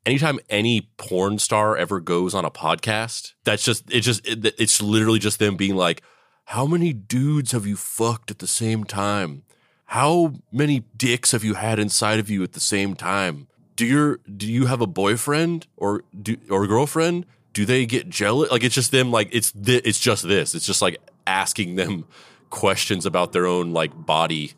[0.05, 4.81] anytime any porn star ever goes on a podcast, that's just it just it, it's
[4.81, 6.03] literally just them being like,
[6.45, 9.43] "How many dudes have you fucked at the same time?
[9.87, 14.19] How many dicks have you had inside of you at the same time?" do your
[14.37, 17.27] do you have a boyfriend or do or girlfriend?
[17.53, 18.51] Do they get jealous?
[18.51, 19.11] Like it's just them.
[19.11, 20.55] Like it's thi- it's just this.
[20.55, 22.07] It's just like asking them
[22.51, 24.55] questions about their own like body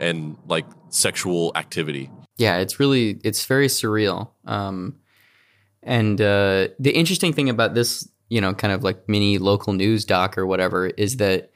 [0.00, 2.10] and like sexual activity.
[2.38, 4.30] Yeah, it's really it's very surreal.
[4.46, 4.96] Um,
[5.82, 10.04] and uh, the interesting thing about this, you know, kind of like mini local news
[10.04, 11.50] doc or whatever, is that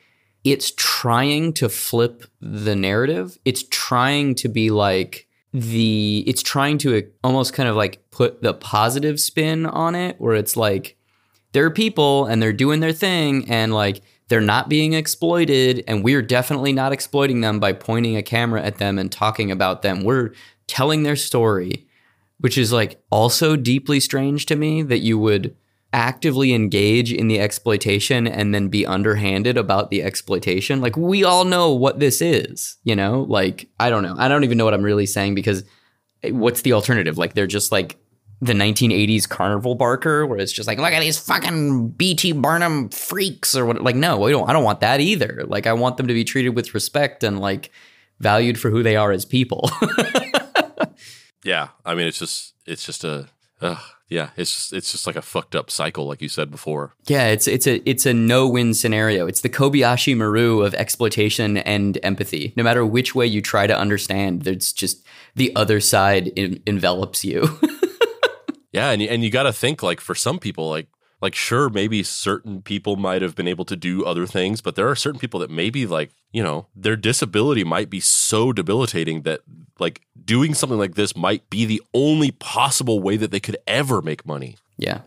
[0.44, 3.38] it's trying to flip the narrative.
[3.44, 6.24] It's trying to be like the.
[6.26, 10.34] It's trying to uh, almost kind of like put the positive spin on it, where
[10.34, 10.96] it's like
[11.52, 16.02] there are people and they're doing their thing and like they're not being exploited and
[16.02, 20.02] we're definitely not exploiting them by pointing a camera at them and talking about them
[20.02, 20.32] we're
[20.66, 21.86] telling their story
[22.38, 25.54] which is like also deeply strange to me that you would
[25.92, 30.80] actively engage in the exploitation and then be underhanded about the exploitation.
[30.80, 33.22] Like we all know what this is, you know?
[33.28, 34.14] Like I don't know.
[34.18, 35.64] I don't even know what I'm really saying because
[36.22, 37.18] eh, what's the alternative?
[37.18, 37.98] Like they're just like
[38.40, 43.54] the 1980s carnival barker where it's just like look at these fucking PT Barnum freaks
[43.54, 45.44] or what like no, we don't I don't want that either.
[45.46, 47.70] Like I want them to be treated with respect and like
[48.18, 49.70] valued for who they are as people.
[51.44, 53.28] Yeah, I mean, it's just it's just a
[53.60, 53.80] uh,
[54.12, 56.94] yeah, it's just, it's just like a fucked up cycle, like you said before.
[57.06, 59.26] Yeah, it's it's a it's a no win scenario.
[59.26, 62.52] It's the Kobayashi Maru of exploitation and empathy.
[62.56, 67.24] No matter which way you try to understand, there's just the other side en- envelops
[67.24, 67.58] you.
[68.72, 70.88] Yeah, and you, and you got to think like for some people, like
[71.22, 74.88] like sure, maybe certain people might have been able to do other things, but there
[74.88, 79.40] are certain people that maybe like you know their disability might be so debilitating that
[79.78, 84.02] like doing something like this might be the only possible way that they could ever
[84.02, 84.56] make money.
[84.76, 85.02] yeah,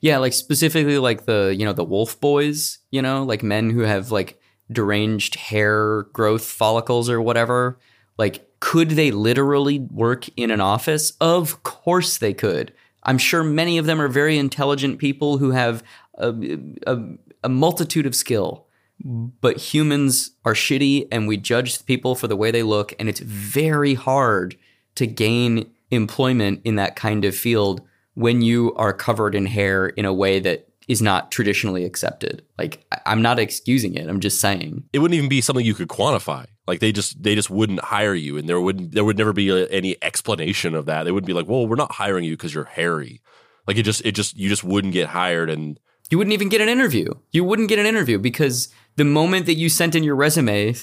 [0.00, 3.80] yeah, like specifically like the you know the wolf boys, you know, like men who
[3.80, 7.78] have like deranged hair growth follicles or whatever.
[8.18, 11.12] Like, could they literally work in an office?
[11.20, 12.72] Of course they could.
[13.02, 15.82] I'm sure many of them are very intelligent people who have
[16.14, 16.98] a, a,
[17.44, 18.66] a multitude of skill.
[19.02, 22.92] But humans are shitty and we judge people for the way they look.
[22.98, 24.56] And it's very hard
[24.96, 27.80] to gain employment in that kind of field
[28.14, 32.42] when you are covered in hair in a way that is not traditionally accepted.
[32.58, 34.08] Like, I'm not excusing it.
[34.08, 34.82] I'm just saying.
[34.92, 36.46] It wouldn't even be something you could quantify.
[36.66, 39.48] Like they just they just wouldn't hire you, and there wouldn't there would never be
[39.50, 41.04] a, any explanation of that.
[41.04, 43.22] They wouldn't be like, well, we're not hiring you because you're hairy.
[43.66, 45.78] Like it just it just you just wouldn't get hired, and
[46.10, 47.08] You wouldn't even get an interview.
[47.30, 50.74] You wouldn't get an interview because the moment that you sent in your resume,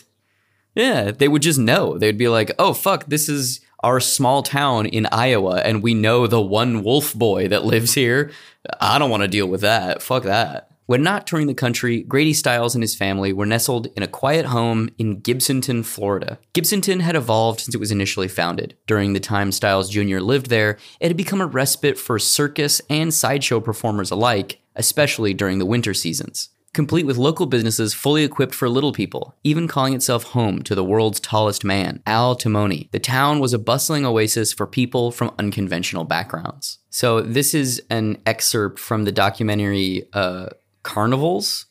[0.74, 1.98] yeah, they would just know.
[1.98, 6.28] They'd be like, oh, fuck, this is our small town in Iowa, and we know
[6.28, 8.32] the one wolf boy that lives here.
[8.80, 10.02] I don't want to deal with that.
[10.02, 10.72] Fuck that.
[10.88, 14.46] When not touring the country, Grady Stiles and his family were nestled in a quiet
[14.46, 16.40] home in Gibsonton, Florida.
[16.54, 18.78] Gibsonton had evolved since it was initially founded.
[18.88, 20.20] During the time Stiles Jr.
[20.20, 25.60] lived there, it had become a respite for circus and sideshow performers alike, especially during
[25.60, 26.50] the winter seasons.
[26.74, 30.84] Complete with local businesses fully equipped for little people, even calling itself home to the
[30.84, 32.92] world's tallest man, Al Tomaini.
[32.92, 36.80] The town was a bustling oasis for people from unconventional backgrounds.
[36.90, 40.48] So, this is an excerpt from the documentary uh,
[40.84, 41.66] Carnivals,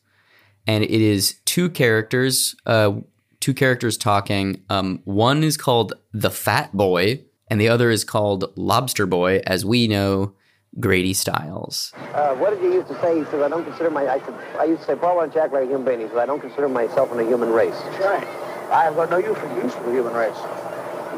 [0.67, 2.93] and it is two characters, uh,
[3.41, 4.63] two characters talking.
[4.69, 9.65] Um, one is called the Fat Boy, and the other is called Lobster Boy, as
[9.65, 10.35] we know
[10.79, 11.93] Grady Stiles.
[11.97, 13.19] Uh, what did you used to say?
[13.19, 15.35] He says, I don't consider my, I, said, I used to say, Paul, why don't
[15.35, 16.01] you act like a human being?
[16.01, 17.75] He said, I don't consider myself in the human race.
[18.01, 18.27] Right.
[18.71, 20.37] I have got no use for use for the human race.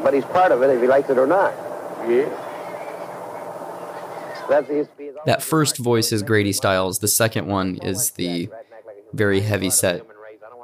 [0.03, 1.53] But he's part of it, if he likes it or not.
[2.07, 2.29] Yeah.
[4.49, 6.99] That's used to be That first voice is Grady Stiles.
[6.99, 8.49] The second one is the
[9.13, 10.07] very heavy set,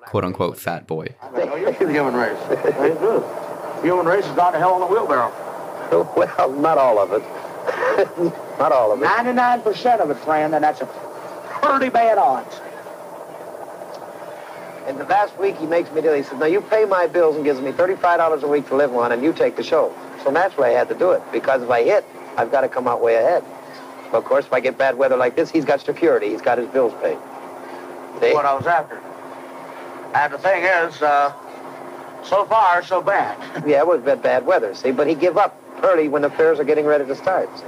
[0.05, 1.15] quote unquote, fat boy.
[1.33, 2.37] No use for the human race.
[2.79, 3.83] Ain't.
[3.83, 5.31] Human race has gone to hell in a wheelbarrow.
[6.17, 7.21] Well, not all of it.
[8.59, 9.05] not all of it.
[9.05, 12.59] 99% of it, friend, and that's a pretty bad odds.
[14.87, 16.17] And the last week he makes me do it.
[16.17, 18.93] He says, now you pay my bills and gives me $35 a week to live
[18.95, 19.95] on, and you take the show.
[20.23, 22.05] So naturally I had to do it, because if I hit,
[22.37, 23.43] I've got to come out way ahead.
[24.11, 26.29] But of course, if I get bad weather like this, he's got security.
[26.29, 27.17] He's got his bills paid.
[28.21, 28.33] See?
[28.33, 29.01] What I was after.
[30.13, 31.33] And the thing is, uh,
[32.23, 33.37] so far, so bad.
[33.67, 36.59] Yeah, it was bad, bad weather, see, but he give up early when the fairs
[36.59, 37.49] are getting ready to start.
[37.57, 37.65] See?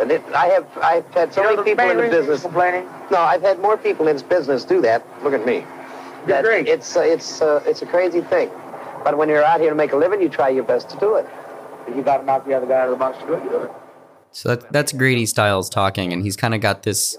[0.00, 2.42] And it, I have I've had so You know many people in the business.
[2.42, 2.88] complaining?
[3.10, 5.04] No, I've had more people in this business do that.
[5.22, 5.64] Look at me.
[6.26, 6.66] You're great.
[6.66, 8.50] It's uh, it's uh, it's a crazy thing,
[9.04, 11.16] but when you're out here to make a living, you try your best to do
[11.16, 11.26] it.
[11.86, 13.44] If you got to knock the other guy out of the box to do it,
[13.44, 13.70] you do it.
[14.32, 17.16] So that, that's Grady Stiles talking, and he's kind of got this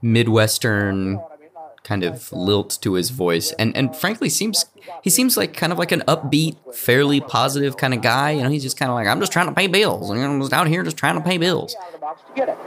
[0.00, 1.20] Midwestern
[1.84, 4.64] kind of lilt to his voice, and and frankly seems
[5.02, 8.32] he seems like kind of like an upbeat, fairly positive kind of guy.
[8.32, 10.10] You know, he's just kind of like I'm just trying to pay bills.
[10.10, 11.76] I'm just out here just trying to pay bills.
[11.92, 12.58] The box to get it.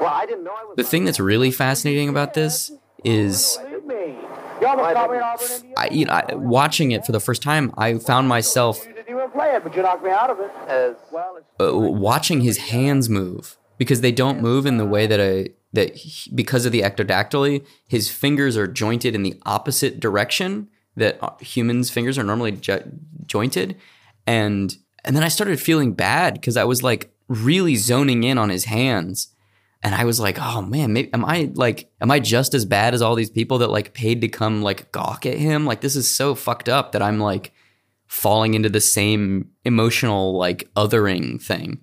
[0.00, 0.76] Well, I didn't know I was.
[0.76, 2.72] The thing that's really fascinating about this
[3.04, 4.16] is Believe me.
[4.60, 5.74] You almost caught me in Auburn, Indiana.
[5.76, 9.08] I, you know, I, watching it for the first time, I found myself You didn't
[9.16, 10.50] even play it, but you knocked me out of it.
[10.68, 11.46] As- Well, it's...
[11.74, 15.96] uh, watching his hands move because they don't move in the way that a that
[15.96, 21.30] he, because of the ectrodactyly, his fingers are jointed in the opposite direction that uh,
[21.40, 22.84] humans' fingers are normally jo-
[23.24, 23.76] jointed,
[24.26, 28.50] and and then I started feeling bad because I was like really zoning in on
[28.50, 29.34] his hands.
[29.82, 32.92] And I was like, oh man, maybe, am I like, am I just as bad
[32.92, 35.64] as all these people that like paid to come like gawk at him?
[35.64, 37.54] Like, this is so fucked up that I'm like
[38.06, 41.82] falling into the same emotional like othering thing.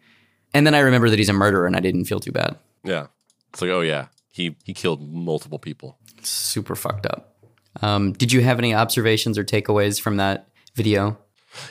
[0.57, 2.57] And then I remember that he's a murderer and I didn't feel too bad.
[2.83, 3.07] yeah,
[3.53, 5.99] it's like oh yeah, he he killed multiple people.
[6.23, 7.35] Super fucked up.
[7.83, 11.19] Um, did you have any observations or takeaways from that video?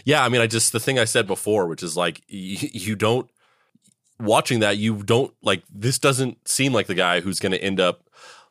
[0.04, 2.94] Yeah, I mean, I just the thing I said before, which is like you, you
[2.94, 3.28] don't
[4.20, 7.80] watching that, you don't like this doesn't seem like the guy who's going to end
[7.80, 8.08] up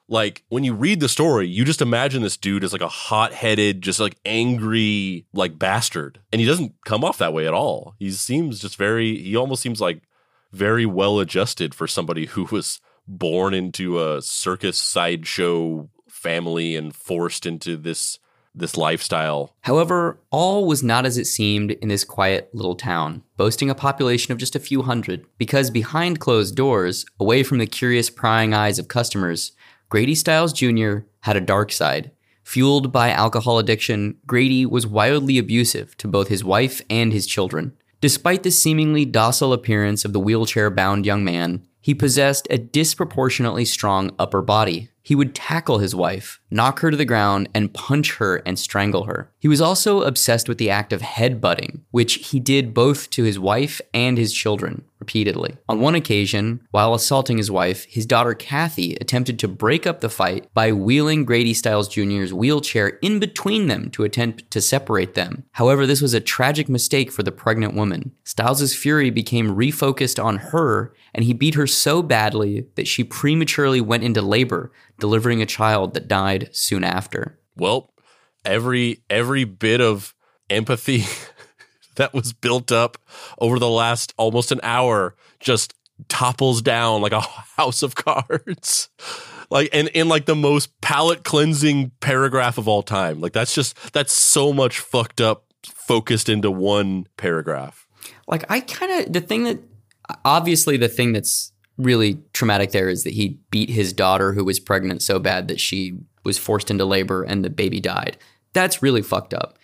[0.09, 3.81] like when you read the story, you just imagine this dude as like a hot-headed,
[3.81, 7.95] just like angry, like bastard, and he doesn't come off that way at all.
[7.99, 9.17] He seems just very.
[9.17, 10.01] He almost seems like
[10.55, 17.45] very well adjusted for somebody who was born into a circus sideshow family and forced
[17.45, 18.19] into this
[18.57, 19.53] this lifestyle.
[19.61, 24.31] However, all was not as it seemed in this quiet little town, boasting a population
[24.31, 28.79] of just a few hundred, because behind closed doors, away from the curious prying eyes
[28.79, 29.51] of customers,
[29.89, 30.99] Grady Stiles Jr.
[31.21, 32.11] had a dark side.
[32.43, 37.75] Fueled by alcohol addiction, Grady was wildly abusive to both his wife and his children.
[38.01, 43.65] Despite the seemingly docile appearance of the wheelchair bound young man, he possessed a disproportionately
[43.65, 44.89] strong upper body.
[45.05, 49.03] He would tackle his wife, knock her to the ground, and punch her and strangle
[49.03, 49.31] her.
[49.37, 53.37] He was also obsessed with the act of headbutting, which he did both to his
[53.37, 55.55] wife and his children repeatedly.
[55.69, 60.09] On one occasion, while assaulting his wife, his daughter Kathy attempted to break up the
[60.09, 65.43] fight by wheeling Grady Stiles Jr.'s wheelchair in between them to attempt to separate them.
[65.51, 68.13] However, this was a tragic mistake for the pregnant woman.
[68.23, 73.81] Stiles's fury became refocused on her, and he beat her so badly that she prematurely
[73.81, 77.39] went into labor, delivering a child that died soon after.
[77.55, 77.93] Well,
[78.43, 80.13] every every bit of
[80.49, 81.05] empathy
[81.95, 82.97] that was built up
[83.39, 85.73] over the last almost an hour just
[86.07, 87.21] topples down like a
[87.57, 88.89] house of cards.
[89.51, 93.21] Like and in like the most palate cleansing paragraph of all time.
[93.21, 97.87] Like that's just that's so much fucked up focused into one paragraph.
[98.27, 99.59] Like I kind of the thing that
[100.23, 104.59] obviously the thing that's really traumatic there is that he beat his daughter who was
[104.59, 108.17] pregnant so bad that she was forced into labor and the baby died.
[108.53, 109.57] That's really fucked up.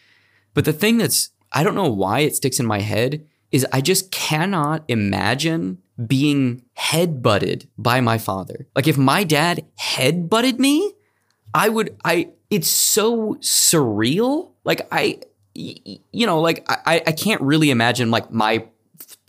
[0.54, 3.82] But the thing that's I don't know why it sticks in my head is I
[3.82, 8.68] just cannot imagine being headbutted by my father.
[8.76, 10.94] Like if my dad headbutted me,
[11.54, 14.52] I would I it's so surreal.
[14.64, 15.20] Like I
[15.54, 18.66] you know, like I I can't really imagine like my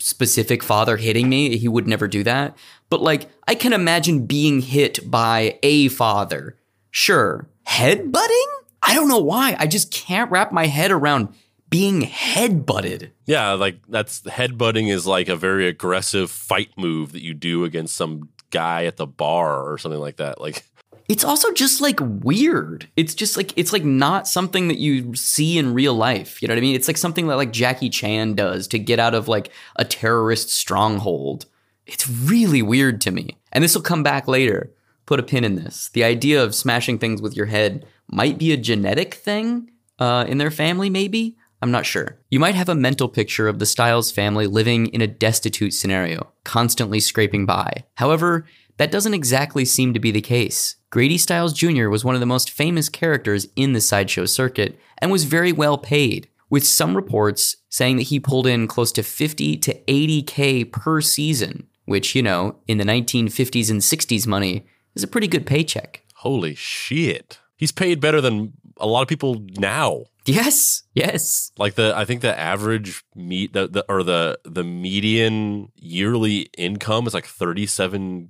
[0.03, 1.57] specific father hitting me.
[1.57, 2.57] He would never do that.
[2.89, 6.57] But like I can imagine being hit by a father.
[6.91, 7.47] Sure.
[7.67, 8.45] Headbutting?
[8.81, 9.55] I don't know why.
[9.57, 11.29] I just can't wrap my head around
[11.69, 13.11] being headbutted.
[13.25, 17.95] Yeah, like that's headbutting is like a very aggressive fight move that you do against
[17.95, 20.39] some guy at the bar or something like that.
[20.39, 20.63] Like
[21.09, 22.89] it's also just like weird.
[22.95, 26.41] It's just like it's like not something that you see in real life.
[26.41, 26.75] You know what I mean?
[26.75, 30.49] It's like something that like Jackie Chan does to get out of like a terrorist
[30.49, 31.45] stronghold.
[31.85, 33.37] It's really weird to me.
[33.51, 34.71] And this will come back later.
[35.05, 35.89] Put a pin in this.
[35.89, 40.37] The idea of smashing things with your head might be a genetic thing uh, in
[40.37, 41.35] their family, maybe.
[41.61, 42.17] I'm not sure.
[42.29, 46.31] You might have a mental picture of the Stiles family living in a destitute scenario,
[46.43, 47.85] constantly scraping by.
[47.95, 48.45] However,
[48.77, 50.75] that doesn't exactly seem to be the case.
[50.89, 51.89] Grady Stiles Jr.
[51.89, 55.77] was one of the most famous characters in the sideshow circuit and was very well
[55.77, 61.01] paid, with some reports saying that he pulled in close to 50 to 80k per
[61.01, 66.03] season, which, you know, in the 1950s and 60s money is a pretty good paycheck.
[66.17, 67.39] Holy shit.
[67.57, 70.05] He's paid better than a lot of people now.
[70.25, 71.51] Yes, yes.
[71.57, 77.07] Like the I think the average meet the, the or the the median yearly income
[77.07, 78.29] is like 37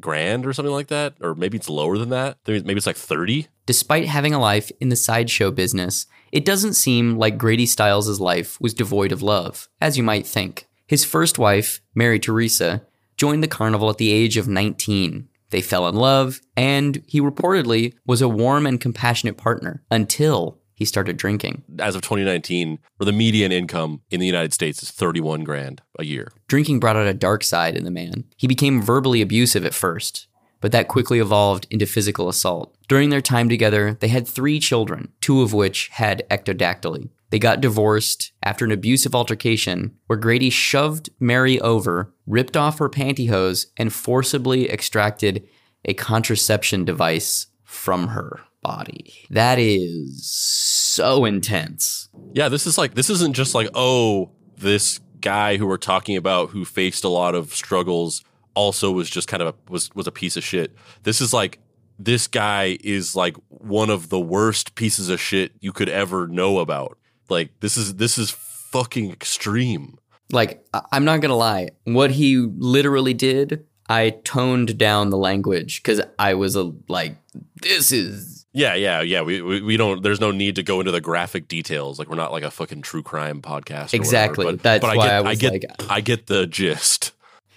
[0.00, 2.38] grand or something like that or maybe it's lower than that.
[2.46, 3.48] Maybe it's like 30.
[3.66, 8.60] Despite having a life in the sideshow business, it doesn't seem like Grady Stiles' life
[8.60, 10.66] was devoid of love, as you might think.
[10.86, 12.82] His first wife, Mary Teresa,
[13.16, 15.28] joined the carnival at the age of 19.
[15.52, 20.86] They fell in love, and he reportedly was a warm and compassionate partner until he
[20.86, 21.62] started drinking.
[21.78, 26.04] As of 2019, where the median income in the United States is 31 grand a
[26.04, 26.32] year.
[26.48, 28.24] Drinking brought out a dark side in the man.
[28.36, 30.26] He became verbally abusive at first,
[30.62, 32.74] but that quickly evolved into physical assault.
[32.88, 37.10] During their time together, they had three children, two of which had ectrodactyly.
[37.28, 42.88] They got divorced after an abusive altercation where Grady shoved Mary over, ripped off her
[42.88, 45.46] pantyhose, and forcibly extracted
[45.84, 49.12] a contraception device from her body.
[49.30, 52.08] That is so intense.
[52.32, 56.50] Yeah, this is like this isn't just like oh, this guy who we're talking about
[56.50, 60.12] who faced a lot of struggles also was just kind of a, was was a
[60.12, 60.74] piece of shit.
[61.02, 61.58] This is like
[61.98, 66.58] this guy is like one of the worst pieces of shit you could ever know
[66.58, 66.98] about.
[67.28, 69.98] Like this is this is fucking extreme.
[70.30, 75.82] Like I'm not going to lie, what he literally did I toned down the language
[75.82, 77.16] because I was a, like,
[77.60, 79.20] this is Yeah, yeah, yeah.
[79.22, 80.02] We, we we don't.
[80.02, 81.98] There's no need to go into the graphic details.
[81.98, 83.92] Like we're not like a fucking true crime podcast.
[83.92, 84.44] or Exactly.
[84.46, 84.56] whatever.
[84.58, 87.12] But, That's but why I I get, was get, like- I get the gist.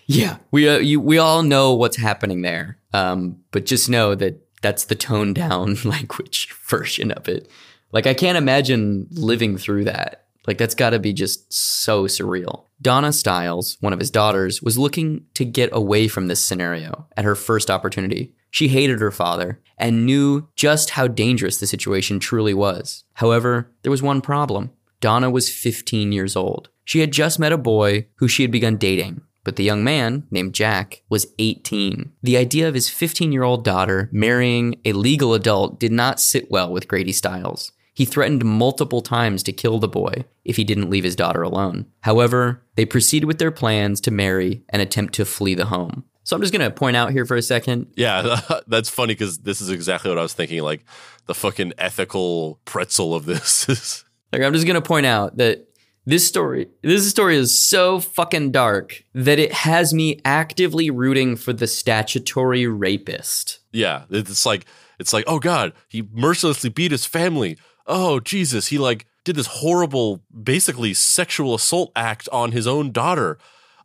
[0.08, 2.78] Yeah, we uh, you, we all know what's happening there.
[2.94, 7.50] Um, but just know that that's the toned down language version of it.
[7.92, 10.25] Like I can't imagine living through that.
[10.48, 12.66] Like that's got to be just so surreal.
[12.82, 17.26] Donna Stiles, one of his daughters, was looking to get away from this scenario at
[17.26, 18.34] her first opportunity.
[18.52, 23.04] She hated her father and knew just how dangerous the situation truly was.
[23.16, 24.72] However, there was one problem.
[25.02, 26.70] Donna was 15 years old.
[26.86, 30.26] She had just met a boy who she had begun dating, but the young man,
[30.32, 32.12] named Jack, was 18.
[32.24, 36.50] The idea of his 15 year old daughter marrying a legal adult did not sit
[36.50, 37.72] well with Grady Stiles.
[37.96, 41.88] He threatened multiple times to kill the boy if he didn't leave his daughter alone.
[42.02, 46.04] However, they proceeded with their plans to marry and attempt to flee the home.
[46.24, 49.40] So I'm just going to point out here for a second Yeah, that's funny because
[49.40, 50.62] this is exactly what I was thinking.
[50.62, 50.84] Like
[51.26, 54.04] the fucking ethical pretzel of this is.
[54.32, 55.70] Like I'm just gonna point out that
[56.06, 61.54] this story, this story is so fucking dark that it has me actively rooting for
[61.54, 63.60] the statutory rapist.
[63.72, 64.66] Yeah, it's like
[65.00, 67.58] it's like oh god, he mercilessly beat his family.
[67.88, 73.38] Oh Jesus, he like did this horrible, basically sexual assault act on his own daughter.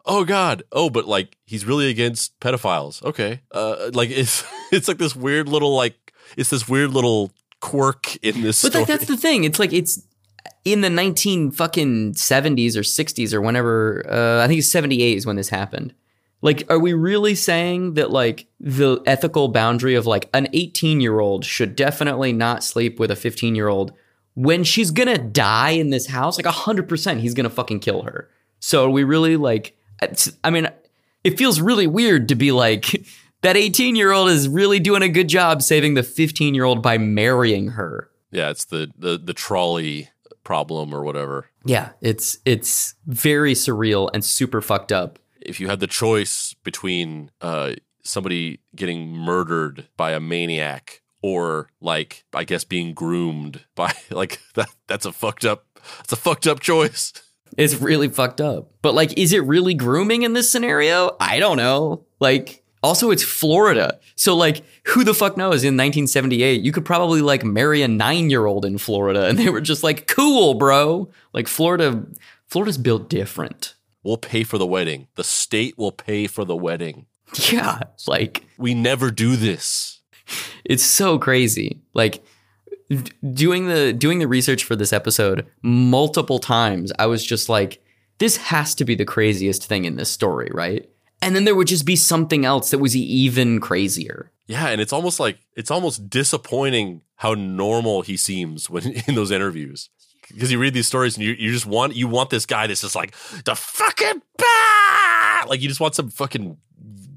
[0.06, 0.62] Oh god.
[0.72, 3.02] Oh, but like he's really against pedophiles.
[3.04, 3.40] Okay.
[3.52, 7.30] Uh, like it's it's like this weird little like it's this weird little
[7.60, 8.82] quirk in this But story.
[8.82, 9.44] like that's the thing.
[9.44, 10.02] It's like it's
[10.64, 14.04] in the 19 fucking 70s or 60s or whenever.
[14.10, 15.94] Uh, I think it's 78 is when this happened.
[16.42, 21.20] Like, are we really saying that like the ethical boundary of like an 18 year
[21.20, 23.92] old should definitely not sleep with a 15 year old
[24.34, 26.38] when she's gonna die in this house?
[26.38, 28.28] Like hundred percent, he's gonna fucking kill her.
[28.58, 29.76] So are we really like?
[30.42, 30.68] I mean,
[31.24, 33.04] it feels really weird to be like
[33.42, 36.82] that 18 year old is really doing a good job saving the 15 year old
[36.82, 38.10] by marrying her.
[38.30, 40.08] yeah, it's the the the trolley
[40.44, 41.46] problem or whatever.
[41.64, 45.18] Yeah, it's it's very surreal and super fucked up.
[45.50, 52.24] If you had the choice between uh, somebody getting murdered by a maniac or like
[52.32, 55.66] I guess being groomed by like that that's a fucked up
[55.98, 57.12] that's a fucked up choice.
[57.56, 58.70] It's really fucked up.
[58.80, 61.16] But like, is it really grooming in this scenario?
[61.18, 62.04] I don't know.
[62.20, 63.98] Like, also it's Florida.
[64.14, 65.64] So like, who the fuck knows?
[65.64, 69.48] In 1978, you could probably like marry a nine year old in Florida, and they
[69.48, 71.10] were just like, cool, bro.
[71.32, 72.04] Like Florida,
[72.46, 73.74] Florida's built different.
[74.02, 75.08] We'll pay for the wedding.
[75.16, 77.06] The state will pay for the wedding.
[77.52, 80.00] Yeah, like We never do this.
[80.64, 82.24] it's so crazy like
[83.34, 87.82] doing the doing the research for this episode multiple times i was just like
[88.18, 90.88] this has to be the craziest thing in this story right
[91.22, 94.92] and then there would just be something else that was even crazier Yeah, and it's
[94.92, 99.90] almost like it's almost disappointing how normal he seems when in those interviews.
[100.32, 102.80] Because you read these stories and you, you just want you want this guy that's
[102.82, 103.12] just like
[103.44, 105.44] the fucking bah!
[105.48, 106.56] like you just want some fucking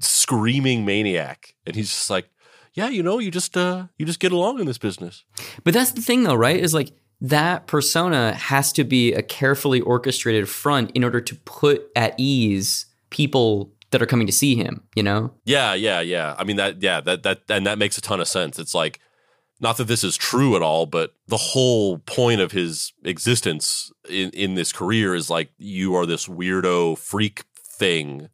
[0.00, 2.28] screaming maniac, and he's just like,
[2.74, 5.24] yeah, you know, you just uh you just get along in this business.
[5.62, 9.80] but that's the thing though right is like that persona has to be a carefully
[9.80, 14.82] orchestrated front in order to put at ease people that are coming to see him
[14.96, 16.34] you know Yeah, yeah, yeah.
[16.36, 18.58] I mean that yeah, that that and that makes a ton of sense.
[18.58, 18.98] It's like
[19.60, 24.30] not that this is true at all, but the whole point of his existence in
[24.30, 28.28] in this career is like you are this weirdo freak thing.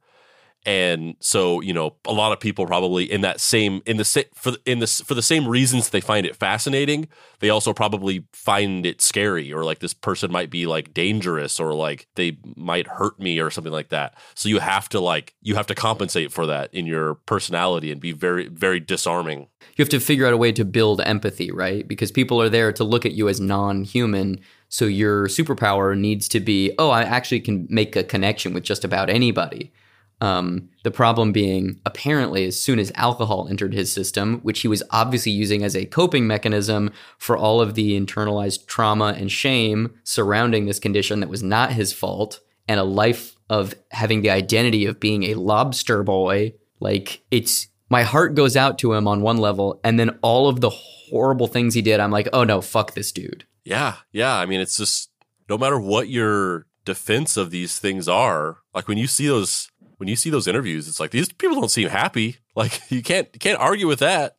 [0.67, 4.53] And so, you know, a lot of people probably in that same in the for
[4.67, 7.09] in this for the same reasons they find it fascinating,
[7.39, 11.73] they also probably find it scary or like this person might be like dangerous or
[11.73, 14.15] like they might hurt me or something like that.
[14.35, 17.99] So you have to like you have to compensate for that in your personality and
[17.99, 19.49] be very very disarming.
[19.77, 21.89] you have to figure out a way to build empathy, right?
[21.89, 24.41] Because people are there to look at you as non human.
[24.69, 28.85] So your superpower needs to be, oh, I actually can make a connection with just
[28.85, 29.73] about anybody.
[30.21, 34.83] Um, the problem being, apparently, as soon as alcohol entered his system, which he was
[34.91, 40.67] obviously using as a coping mechanism for all of the internalized trauma and shame surrounding
[40.67, 45.01] this condition that was not his fault, and a life of having the identity of
[45.01, 49.81] being a lobster boy, like it's my heart goes out to him on one level,
[49.83, 53.11] and then all of the horrible things he did, I'm like, oh no, fuck this
[53.11, 53.45] dude.
[53.65, 54.37] Yeah, yeah.
[54.37, 55.11] I mean, it's just
[55.49, 59.70] no matter what your defense of these things are, like when you see those
[60.01, 62.39] when you see those interviews, it's like these people don't seem happy.
[62.57, 64.37] Like you can't you can't argue with that.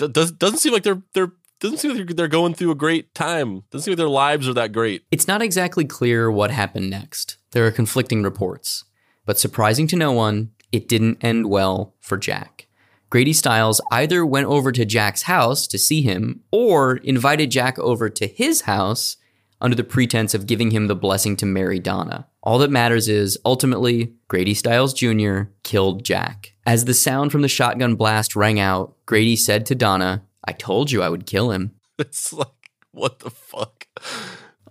[0.00, 3.14] It does, doesn't seem like they're they're doesn't seem like they're, going through a great
[3.14, 3.62] time.
[3.70, 5.04] Doesn't seem like their lives are that great.
[5.10, 7.36] It's not exactly clear what happened next.
[7.52, 8.84] There are conflicting reports.
[9.24, 12.66] But surprising to no one, it didn't end well for Jack.
[13.08, 18.10] Grady Stiles either went over to Jack's house to see him or invited Jack over
[18.10, 19.18] to his house
[19.60, 22.26] under the pretense of giving him the blessing to marry Donna.
[22.44, 25.44] All that matters is ultimately, Grady Stiles Jr.
[25.62, 26.52] killed Jack.
[26.66, 30.92] As the sound from the shotgun blast rang out, Grady said to Donna, I told
[30.92, 31.72] you I would kill him.
[31.96, 32.48] It's like
[32.94, 33.86] what the fuck?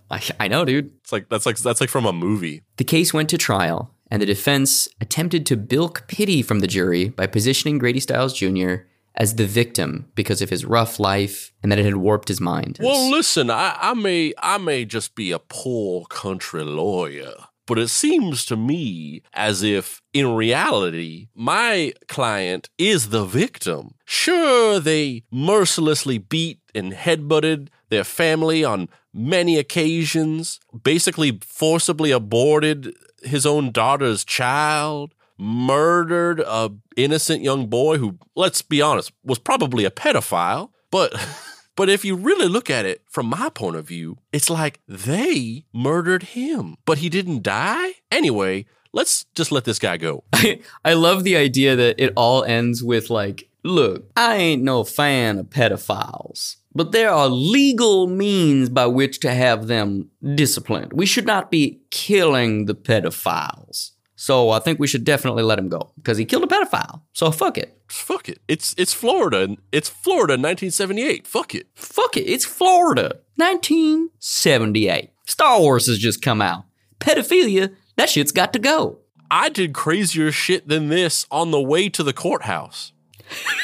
[0.10, 0.92] I, I know, dude.
[1.02, 2.62] It's like that's like that's like from a movie.
[2.78, 7.10] The case went to trial, and the defense attempted to bilk pity from the jury
[7.10, 8.76] by positioning Grady Stiles Jr.
[9.16, 12.78] as the victim because of his rough life and that it had warped his mind.
[12.82, 17.34] Well, listen, I, I may I may just be a poor country lawyer,
[17.66, 23.96] but it seems to me as if in reality my client is the victim.
[24.06, 33.46] Sure, they mercilessly beat and headbutted their family on many occasions, basically forcibly aborted his
[33.46, 39.92] own daughter's child, murdered a innocent young boy who, let's be honest, was probably a
[39.92, 40.70] pedophile.
[40.92, 41.14] But
[41.76, 45.66] but if you really look at it from my point of view, it's like they
[45.74, 47.94] murdered him, but he didn't die.
[48.12, 50.24] Anyway, let's just let this guy go.
[50.86, 55.40] I love the idea that it all ends with like, look, I ain't no fan
[55.40, 60.94] of pedophiles, but there are legal means by which to have them disciplined.
[60.94, 63.92] We should not be killing the pedophiles.
[64.24, 67.02] So I think we should definitely let him go because he killed a pedophile.
[67.12, 67.78] So fuck it.
[67.90, 68.40] Fuck it.
[68.48, 69.58] It's it's Florida.
[69.74, 71.28] It's Florida 1978.
[71.28, 71.68] Fuck it.
[71.76, 72.22] Fuck it.
[72.22, 73.20] It's Florida.
[73.36, 75.10] 1978.
[75.26, 76.64] Star Wars has just come out.
[77.02, 79.00] Pedophilia, that shit's got to go.
[79.30, 82.94] I did crazier shit than this on the way to the courthouse.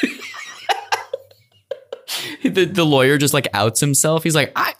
[2.42, 4.24] the, the lawyer just like outs himself.
[4.24, 4.74] He's like, I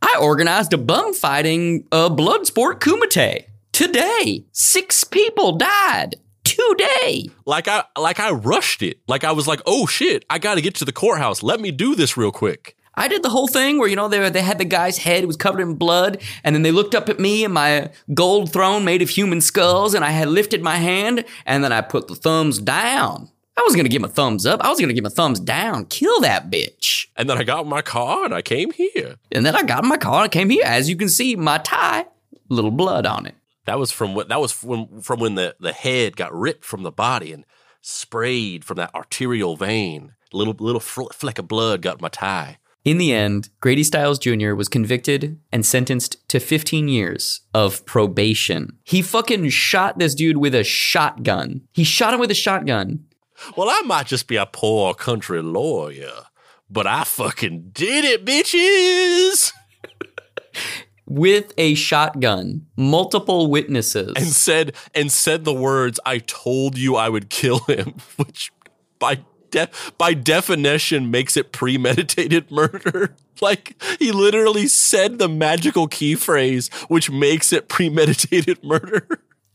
[0.00, 4.44] I organized a bum fighting uh, blood sport kumite today.
[4.52, 6.14] Six people died
[6.44, 7.26] today.
[7.44, 9.00] Like I like I rushed it.
[9.08, 11.42] Like I was like, "Oh shit, I got to get to the courthouse.
[11.42, 14.30] Let me do this real quick." I did the whole thing where you know they
[14.30, 17.18] they had the guy's head was covered in blood, and then they looked up at
[17.18, 21.24] me and my gold throne made of human skulls, and I had lifted my hand,
[21.44, 23.30] and then I put the thumbs down.
[23.56, 24.60] I was gonna give him a thumbs up.
[24.62, 25.86] I was gonna give him a thumbs down.
[25.86, 27.06] Kill that bitch.
[27.16, 29.16] And then I got my car and I came here.
[29.30, 30.64] And then I got in my car and I came here.
[30.64, 32.06] As you can see, my tie,
[32.48, 33.34] little blood on it.
[33.66, 36.82] That was from what that was from from when the the head got ripped from
[36.82, 37.44] the body and
[37.80, 40.14] sprayed from that arterial vein.
[40.32, 42.58] Little little fleck of blood got my tie.
[42.84, 44.54] In the end, Grady Stiles Jr.
[44.54, 48.78] was convicted and sentenced to 15 years of probation.
[48.84, 51.62] He fucking shot this dude with a shotgun.
[51.72, 53.06] He shot him with a shotgun.
[53.56, 56.24] Well, I might just be a poor country lawyer,
[56.68, 59.52] but I fucking did it, bitches.
[61.06, 64.12] with a shotgun, multiple witnesses.
[64.16, 68.50] and said and said the words I told you I would kill him, which
[68.98, 69.18] by
[69.50, 73.14] de- by definition makes it premeditated murder.
[73.40, 79.06] Like he literally said the magical key phrase which makes it premeditated murder.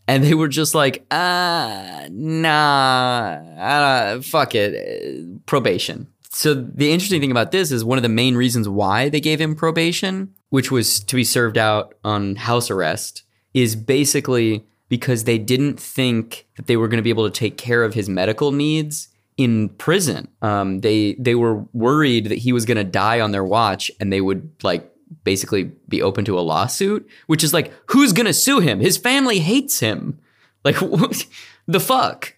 [0.08, 6.08] and they were just like, ah, nah, uh, fuck it, uh, probation.
[6.30, 9.42] So the interesting thing about this is one of the main reasons why they gave
[9.42, 13.24] him probation, which was to be served out on house arrest,
[13.54, 17.58] is basically because they didn't think that they were going to be able to take
[17.58, 19.08] care of his medical needs
[19.38, 20.28] in prison.
[20.42, 24.14] Um, they they were worried that he was going to die on their watch, and
[24.14, 24.92] they would like
[25.24, 28.80] basically be open to a lawsuit, which is like, who's going to sue him?
[28.80, 30.20] His family hates him.
[30.64, 30.76] Like,
[31.68, 32.36] the fuck?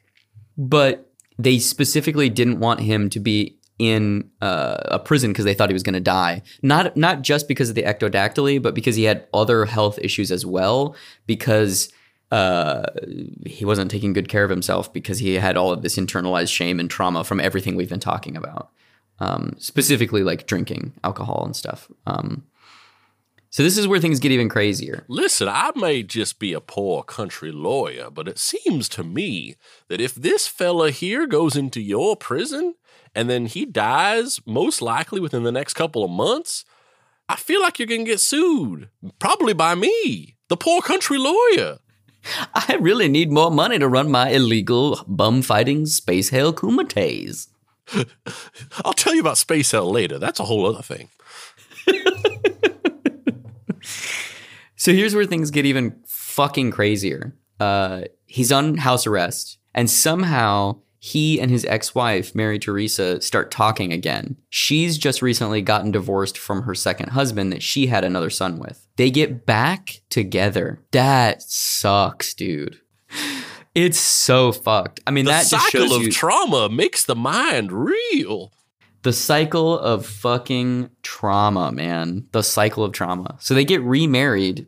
[0.58, 5.70] But they specifically didn't want him to be in uh, a prison because they thought
[5.70, 6.44] he was going to die.
[6.62, 10.46] Not not just because of the ectrodactyly, but because he had other health issues as
[10.46, 10.96] well.
[11.26, 11.92] Because
[12.30, 12.84] uh,
[13.44, 16.80] he wasn't taking good care of himself because he had all of this internalized shame
[16.80, 18.70] and trauma from everything we've been talking about,
[19.20, 21.90] um, specifically like drinking alcohol and stuff.
[22.06, 22.44] Um,
[23.50, 25.04] so this is where things get even crazier.
[25.10, 29.56] Listen, I may just be a poor country lawyer, but it seems to me
[29.90, 32.76] that if this fella here goes into your prison
[33.16, 36.66] and then he dies, most likely within the next couple of months,
[37.28, 38.90] I feel like you're going to get sued.
[39.20, 41.80] Probably by me, the poor country lawyer.
[42.54, 47.48] I really need more money to run my illegal bum fighting space hell kumites.
[48.86, 50.18] I'll tell you about Space Hell later.
[50.18, 51.10] That's a whole other thing.
[54.82, 57.36] So here's where things get even fucking crazier.
[57.60, 63.92] Uh, he's on house arrest, and somehow he and his ex-wife, Mary Teresa, start talking
[63.92, 64.38] again.
[64.50, 68.86] She's just recently gotten divorced from her second husband that she had another son with.
[68.98, 70.80] They get back together.
[70.92, 72.80] That sucks, dude.
[73.74, 75.00] It's so fucked.
[75.08, 78.52] I mean, The that just cycle of you trauma makes the mind real.
[79.04, 82.28] the cycle of fucking trauma, man.
[82.34, 83.38] The cycle of trauma.
[83.40, 84.68] So they get remarried.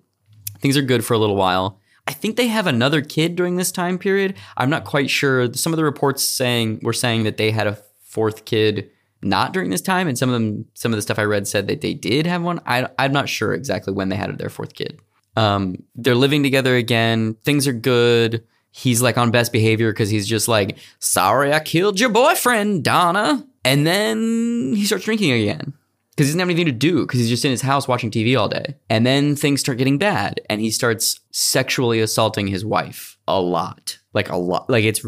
[0.61, 1.81] Things are good for a little while.
[2.07, 4.35] I think they have another kid during this time period.
[4.57, 5.53] I'm not quite sure.
[5.53, 8.89] Some of the reports saying were saying that they had a fourth kid
[9.21, 11.67] not during this time, and some of them, some of the stuff I read said
[11.67, 12.59] that they did have one.
[12.65, 14.99] I, I'm not sure exactly when they had their fourth kid.
[15.37, 17.35] Um, they're living together again.
[17.43, 18.43] Things are good.
[18.71, 23.47] He's like on best behavior because he's just like, sorry, I killed your boyfriend, Donna.
[23.63, 25.73] And then he starts drinking again
[26.15, 28.39] because he doesn't have anything to do because he's just in his house watching TV
[28.39, 28.75] all day.
[28.89, 33.97] And then things start getting bad and he starts sexually assaulting his wife a lot.
[34.13, 34.69] Like a lot.
[34.69, 35.03] Like it's,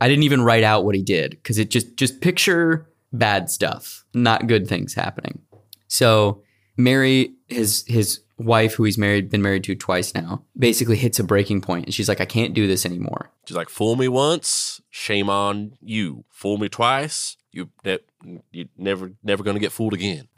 [0.00, 4.04] I didn't even write out what he did because it just, just picture bad stuff,
[4.12, 5.40] not good things happening.
[5.88, 6.42] So
[6.76, 11.24] Mary, his his wife, who he's married, been married to twice now, basically hits a
[11.24, 14.80] breaking point, and she's like, "I can't do this anymore." She's like, fool me once,
[14.90, 16.24] shame on you.
[16.30, 20.28] Fool me twice, you ne- you never never gonna get fooled again.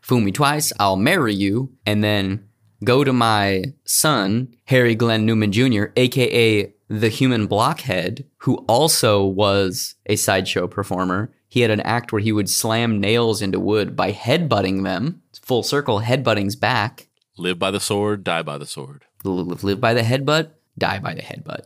[0.00, 2.48] Fool me twice, I'll marry you, and then
[2.84, 9.96] go to my son, Harry Glenn Newman Jr., aka the Human Blockhead, who also was
[10.06, 11.32] a sideshow performer.
[11.48, 15.22] He had an act where he would slam nails into wood by headbutting them.
[15.42, 17.08] Full circle, headbutting's back.
[17.38, 19.04] Live by the sword, die by the sword.
[19.24, 21.62] live, live by the headbutt, die by the headbutt.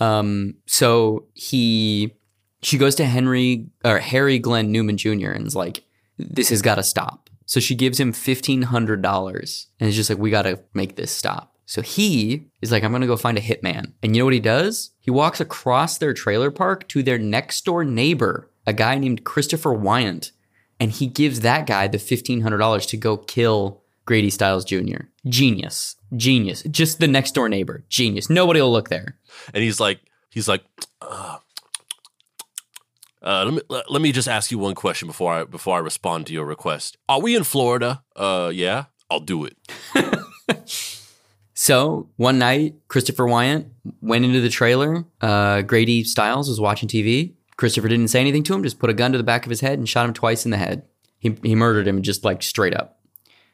[0.00, 2.14] Um, so he,
[2.62, 5.30] she goes to Henry or Harry Glenn Newman Jr.
[5.30, 5.84] and is like,
[6.18, 10.10] "This has got to stop." So she gives him fifteen hundred dollars and is just
[10.10, 13.38] like, "We got to make this stop." So he is like, "I'm gonna go find
[13.38, 14.90] a hitman," and you know what he does?
[15.00, 19.72] He walks across their trailer park to their next door neighbor, a guy named Christopher
[19.72, 20.32] Wyant,
[20.80, 25.04] and he gives that guy the fifteen hundred dollars to go kill Grady Stiles Jr.
[25.26, 26.62] Genius, genius.
[26.70, 28.30] Just the next door neighbor, genius.
[28.30, 29.18] Nobody will look there.
[29.52, 30.00] And he's like,
[30.30, 30.64] he's like,
[31.02, 31.36] uh,
[33.28, 35.80] uh, let me let, let me just ask you one question before I before I
[35.80, 36.96] respond to your request.
[37.08, 38.02] Are we in Florida?
[38.16, 39.56] Uh, yeah, I'll do it.
[41.60, 43.66] So one night, Christopher Wyant
[44.00, 45.04] went into the trailer.
[45.20, 47.34] Uh, Grady Stiles was watching TV.
[47.56, 49.60] Christopher didn't say anything to him, just put a gun to the back of his
[49.60, 50.84] head and shot him twice in the head.
[51.18, 53.00] He, he murdered him just like straight up.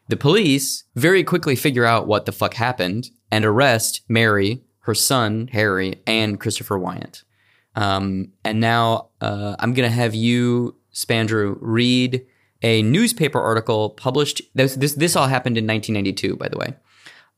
[0.09, 5.49] The police very quickly figure out what the fuck happened and arrest Mary, her son,
[5.53, 7.25] Harry, and Christopher Wyant.
[7.77, 12.25] Um, and now uh, I'm going to have you, Spandrew, read
[12.63, 14.43] a newspaper article published.
[14.55, 16.75] This, this, this all happened in 1992, by the way.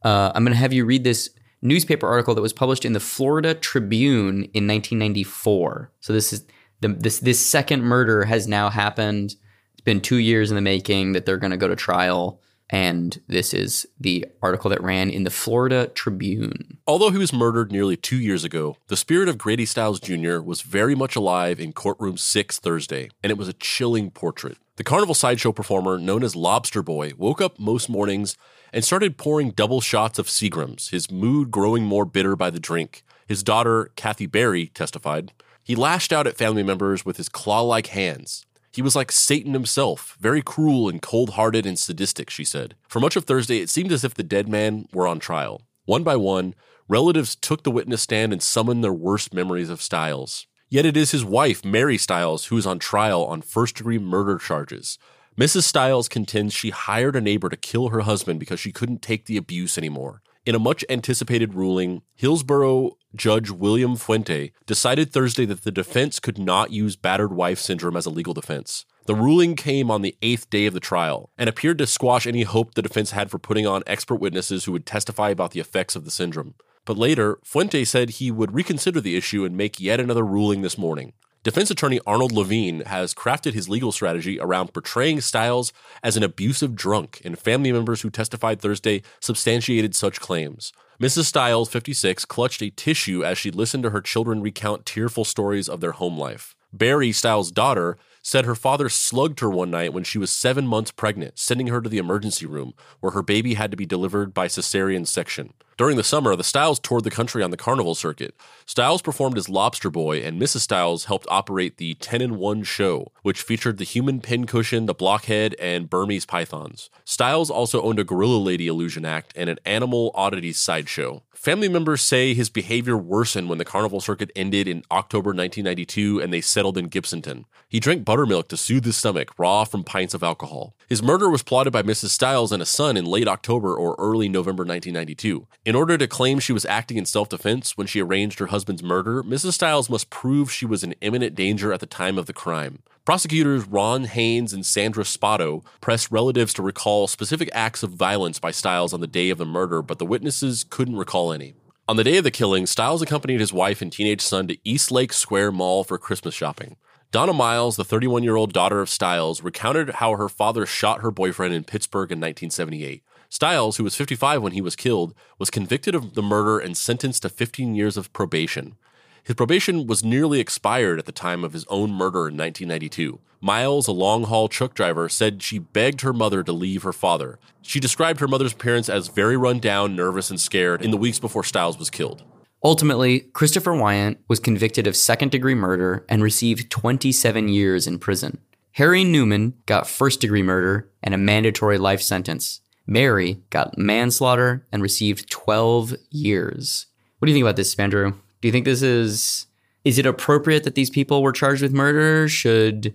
[0.04, 1.30] Uh, I'm going to have you read this
[1.62, 5.90] newspaper article that was published in the Florida Tribune in 1994.
[6.00, 6.44] So this is
[6.80, 9.34] the, this this second murder has now happened.
[9.72, 13.20] It's been two years in the making that they're going to go to trial, and
[13.28, 16.78] this is the article that ran in the Florida Tribune.
[16.86, 20.40] Although he was murdered nearly two years ago, the spirit of Grady Stiles Jr.
[20.40, 24.58] was very much alive in courtroom six Thursday, and it was a chilling portrait.
[24.76, 28.36] The carnival sideshow performer known as Lobster Boy woke up most mornings
[28.72, 33.02] and started pouring double shots of Seagrams, his mood growing more bitter by the drink.
[33.26, 35.32] His daughter, Kathy Berry, testified.
[35.62, 38.44] He lashed out at family members with his claw like hands.
[38.76, 42.74] He was like Satan himself, very cruel and cold hearted and sadistic, she said.
[42.86, 45.62] For much of Thursday, it seemed as if the dead man were on trial.
[45.86, 46.54] One by one,
[46.86, 50.46] relatives took the witness stand and summoned their worst memories of Stiles.
[50.68, 54.36] Yet it is his wife, Mary Stiles, who is on trial on first degree murder
[54.36, 54.98] charges.
[55.38, 55.62] Mrs.
[55.62, 59.38] Stiles contends she hired a neighbor to kill her husband because she couldn't take the
[59.38, 60.20] abuse anymore.
[60.46, 66.38] In a much anticipated ruling, Hillsborough Judge William Fuente decided Thursday that the defense could
[66.38, 68.84] not use battered wife syndrome as a legal defense.
[69.06, 72.44] The ruling came on the eighth day of the trial and appeared to squash any
[72.44, 75.96] hope the defense had for putting on expert witnesses who would testify about the effects
[75.96, 76.54] of the syndrome.
[76.84, 80.78] But later, Fuente said he would reconsider the issue and make yet another ruling this
[80.78, 81.14] morning.
[81.46, 85.72] Defense attorney Arnold Levine has crafted his legal strategy around portraying Stiles
[86.02, 90.72] as an abusive drunk, and family members who testified Thursday substantiated such claims.
[91.00, 91.26] Mrs.
[91.26, 95.80] Stiles, 56, clutched a tissue as she listened to her children recount tearful stories of
[95.80, 96.56] their home life.
[96.72, 100.90] Berry, Stiles' daughter, said her father slugged her one night when she was seven months
[100.90, 104.48] pregnant, sending her to the emergency room, where her baby had to be delivered by
[104.48, 105.52] cesarean section.
[105.76, 108.34] During the summer, the Stiles toured the country on the carnival circuit.
[108.64, 110.60] Stiles performed as Lobster Boy, and Mrs.
[110.60, 115.54] Stiles helped operate the 10 in 1 show, which featured the human pincushion, the blockhead,
[115.60, 116.88] and Burmese pythons.
[117.04, 121.22] Stiles also owned a Gorilla Lady illusion act and an animal oddities sideshow.
[121.34, 126.32] Family members say his behavior worsened when the carnival circuit ended in October 1992 and
[126.32, 127.44] they settled in Gibsonton.
[127.68, 130.74] He drank buttermilk to soothe his stomach, raw from pints of alcohol.
[130.88, 132.08] His murder was plotted by Mrs.
[132.08, 135.46] Stiles and a son in late October or early November 1992.
[135.66, 138.84] In order to claim she was acting in self defense when she arranged her husband's
[138.84, 139.54] murder, Mrs.
[139.54, 142.84] Stiles must prove she was in imminent danger at the time of the crime.
[143.04, 148.52] Prosecutors Ron Haynes and Sandra Spotto pressed relatives to recall specific acts of violence by
[148.52, 151.54] Stiles on the day of the murder, but the witnesses couldn't recall any.
[151.88, 154.92] On the day of the killing, Stiles accompanied his wife and teenage son to East
[154.92, 156.76] Lake Square Mall for Christmas shopping.
[157.10, 161.10] Donna Miles, the 31 year old daughter of Stiles, recounted how her father shot her
[161.10, 163.02] boyfriend in Pittsburgh in 1978.
[163.36, 167.20] Stiles, who was 55 when he was killed, was convicted of the murder and sentenced
[167.20, 168.76] to 15 years of probation.
[169.24, 173.20] His probation was nearly expired at the time of his own murder in 1992.
[173.42, 177.38] Miles, a long haul truck driver, said she begged her mother to leave her father.
[177.60, 181.18] She described her mother's appearance as very run down, nervous, and scared in the weeks
[181.18, 182.22] before Stiles was killed.
[182.64, 188.38] Ultimately, Christopher Wyant was convicted of second degree murder and received 27 years in prison.
[188.72, 192.62] Harry Newman got first degree murder and a mandatory life sentence.
[192.86, 196.86] Mary got manslaughter and received 12 years.
[197.18, 198.12] What do you think about this, Andrew?
[198.40, 199.46] Do you think this is
[199.84, 202.28] is it appropriate that these people were charged with murder?
[202.28, 202.94] Should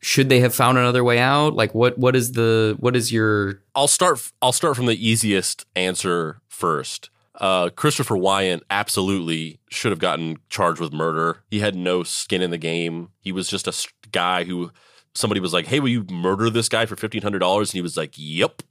[0.00, 1.54] should they have found another way out?
[1.54, 5.66] Like what what is the what is your I'll start I'll start from the easiest
[5.74, 7.10] answer first.
[7.38, 11.42] Uh, Christopher Wyant absolutely should have gotten charged with murder.
[11.50, 13.10] He had no skin in the game.
[13.20, 14.70] He was just a guy who
[15.14, 17.82] somebody was like, "Hey, will you murder this guy for fifteen hundred dollars?" And he
[17.82, 18.62] was like, "Yep."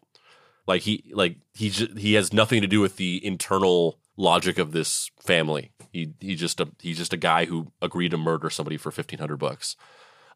[0.67, 5.11] Like he like he he has nothing to do with the internal logic of this
[5.19, 5.71] family.
[5.91, 9.19] He he just a he's just a guy who agreed to murder somebody for fifteen
[9.19, 9.75] hundred bucks.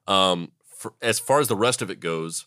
[0.07, 2.45] Um, for, as far as the rest of it goes,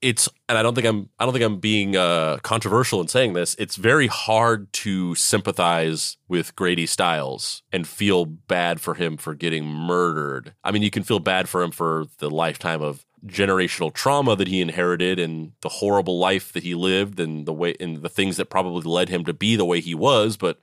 [0.00, 3.32] it's and I don't think I'm I don't think I'm being uh, controversial in saying
[3.32, 3.54] this.
[3.58, 9.66] It's very hard to sympathize with Grady Stiles and feel bad for him for getting
[9.66, 10.54] murdered.
[10.62, 14.48] I mean, you can feel bad for him for the lifetime of generational trauma that
[14.48, 18.36] he inherited and the horrible life that he lived and the way and the things
[18.36, 20.58] that probably led him to be the way he was, but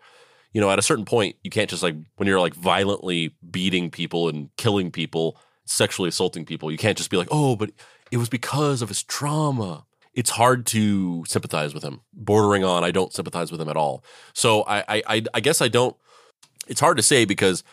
[0.53, 3.91] you know, at a certain point, you can't just like when you're like violently beating
[3.91, 7.71] people and killing people, sexually assaulting people, you can't just be like, "Oh, but
[8.09, 9.85] it was because of his trauma.
[10.13, 11.99] It's hard to sympathize with him.
[12.13, 14.03] Bordering on, I don't sympathize with him at all.
[14.33, 15.95] So I, I, I, guess I don't.
[16.69, 17.63] It's hard to say because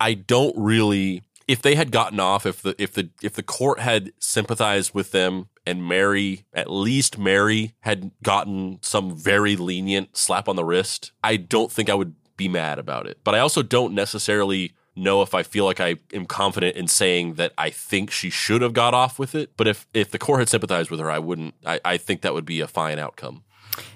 [0.00, 1.22] I don't really.
[1.48, 5.12] If they had gotten off, if the if the if the court had sympathized with
[5.12, 11.12] them and Mary, at least Mary had gotten some very lenient slap on the wrist,
[11.22, 13.18] I don't think I would be mad about it.
[13.24, 17.34] But I also don't necessarily know if I feel like I am confident in saying
[17.34, 19.56] that I think she should have got off with it.
[19.56, 21.54] But if if the court had sympathized with her, I wouldn't.
[21.64, 23.44] I, I think that would be a fine outcome.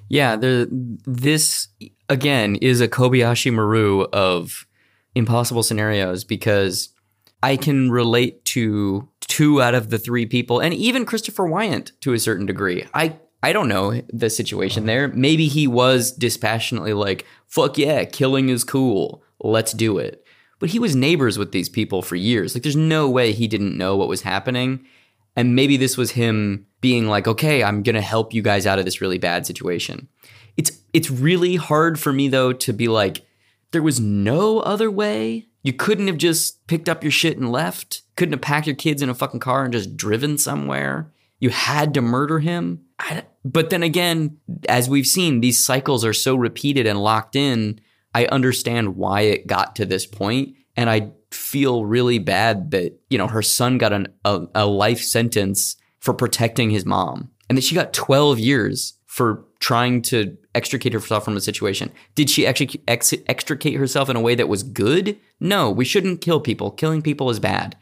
[0.08, 0.68] Yeah, the
[1.06, 1.68] this
[2.08, 4.66] again is a Kobayashi Maru of
[5.14, 6.90] impossible scenarios because
[7.42, 12.12] I can relate to two out of the three people, and even Christopher Wyant to
[12.12, 12.86] a certain degree.
[12.94, 15.08] I I don't know the situation there.
[15.08, 19.22] Maybe he was dispassionately like, "Fuck yeah, killing is cool.
[19.40, 20.24] Let's do it."
[20.58, 22.54] But he was neighbors with these people for years.
[22.54, 24.84] Like, there's no way he didn't know what was happening.
[25.34, 28.84] And maybe this was him being like, okay, I'm gonna help you guys out of
[28.84, 30.08] this really bad situation.
[30.56, 33.24] It's it's really hard for me though to be like,
[33.70, 35.46] there was no other way.
[35.62, 38.02] You couldn't have just picked up your shit and left.
[38.16, 41.12] Couldn't have packed your kids in a fucking car and just driven somewhere.
[41.38, 42.82] You had to murder him.
[43.44, 44.38] But then again,
[44.68, 47.80] as we've seen, these cycles are so repeated and locked in.
[48.14, 53.16] I understand why it got to this point, and I feel really bad that you
[53.16, 57.62] know her son got an, a, a life sentence for protecting his mom, and that
[57.62, 61.92] she got 12 years for trying to extricate herself from the situation.
[62.14, 65.18] Did she actually ex- extricate herself in a way that was good?
[65.38, 66.70] No, we shouldn't kill people.
[66.70, 67.76] Killing people is bad.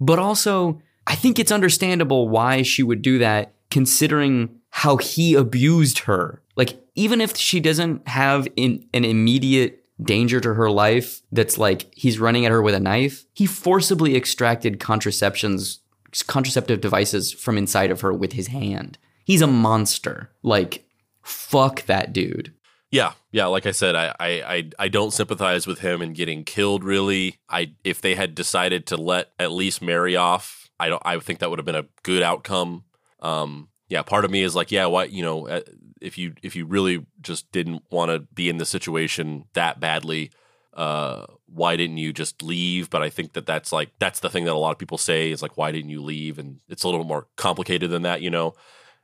[0.00, 6.00] But also, I think it's understandable why she would do that, considering how he abused
[6.00, 6.42] her.
[6.56, 11.92] Like, even if she doesn't have in, an immediate danger to her life that's like
[11.94, 15.80] he's running at her with a knife, he forcibly extracted contraceptions,
[16.26, 18.98] contraceptive devices from inside of her with his hand.
[19.24, 20.32] He's a monster.
[20.42, 20.86] Like,
[21.22, 22.52] fuck that dude.
[22.92, 23.46] Yeah, yeah.
[23.46, 26.84] Like I said, I, I, I, don't sympathize with him in getting killed.
[26.84, 31.02] Really, I if they had decided to let at least Mary off, I don't.
[31.02, 32.84] I think that would have been a good outcome.
[33.20, 34.02] Um, yeah.
[34.02, 35.60] Part of me is like, yeah, what you know, uh,
[36.02, 40.30] if you if you really just didn't want to be in the situation that badly,
[40.74, 42.90] uh, why didn't you just leave?
[42.90, 45.30] But I think that that's like that's the thing that a lot of people say
[45.30, 46.38] is like, why didn't you leave?
[46.38, 48.54] And it's a little more complicated than that, you know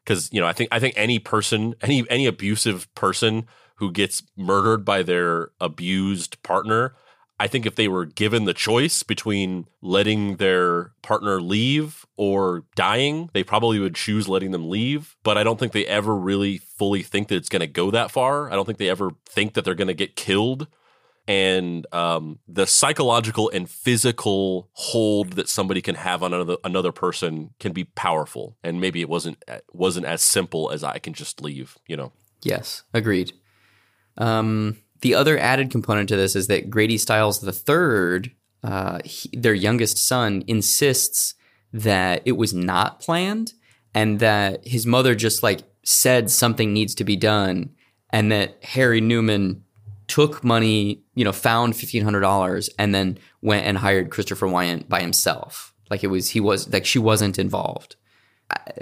[0.08, 3.46] because you know I think I think any person any any abusive person
[3.76, 6.96] who gets murdered by their abused partner
[7.40, 13.30] I think if they were given the choice between letting their partner leave or dying,
[13.32, 15.16] they probably would choose letting them leave.
[15.22, 18.10] But I don't think they ever really fully think that it's going to go that
[18.10, 18.50] far.
[18.50, 20.66] I don't think they ever think that they're going to get killed.
[21.28, 27.50] And um, the psychological and physical hold that somebody can have on another another person
[27.60, 28.56] can be powerful.
[28.64, 31.76] And maybe it wasn't wasn't as simple as I can just leave.
[31.86, 32.12] You know.
[32.42, 33.34] Yes, agreed.
[34.16, 39.54] Um, the other added component to this is that Grady Stiles III, uh, he, their
[39.54, 41.34] youngest son, insists
[41.72, 43.52] that it was not planned
[43.94, 47.70] and that his mother just like said something needs to be done
[48.10, 49.64] and that Harry Newman
[50.08, 55.72] took money, you know, found $1,500 and then went and hired Christopher Wyant by himself.
[55.90, 57.96] Like it was, he was, like she wasn't involved.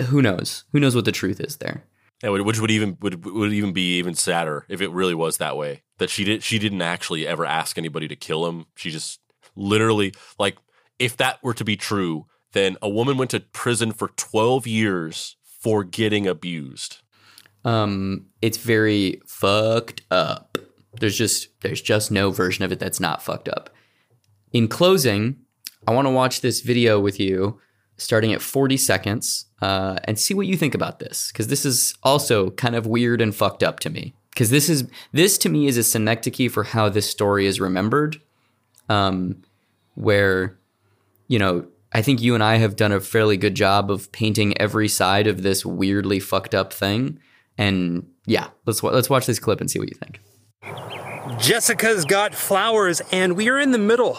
[0.09, 0.65] Who knows?
[0.73, 1.85] Who knows what the truth is there?
[2.23, 5.57] Yeah, which would even would would even be even sadder if it really was that
[5.57, 5.83] way.
[5.99, 8.67] That she did she didn't actually ever ask anybody to kill him.
[8.75, 9.21] She just
[9.55, 10.57] literally like
[10.99, 15.37] if that were to be true, then a woman went to prison for 12 years
[15.61, 16.99] for getting abused.
[17.65, 20.56] Um it's very fucked up.
[21.01, 23.71] There's just there's just no version of it that's not fucked up.
[24.53, 25.37] In closing,
[25.87, 27.61] I want to watch this video with you
[27.97, 31.95] starting at 40 seconds uh, and see what you think about this because this is
[32.03, 35.67] also kind of weird and fucked up to me because this is this to me
[35.67, 38.21] is a synecdoche for how this story is remembered
[38.89, 39.43] um,
[39.95, 40.59] where
[41.29, 44.57] you know i think you and i have done a fairly good job of painting
[44.61, 47.19] every side of this weirdly fucked up thing
[47.57, 50.21] and yeah let's let's watch this clip and see what you think
[51.39, 54.19] jessica's got flowers and we are in the middle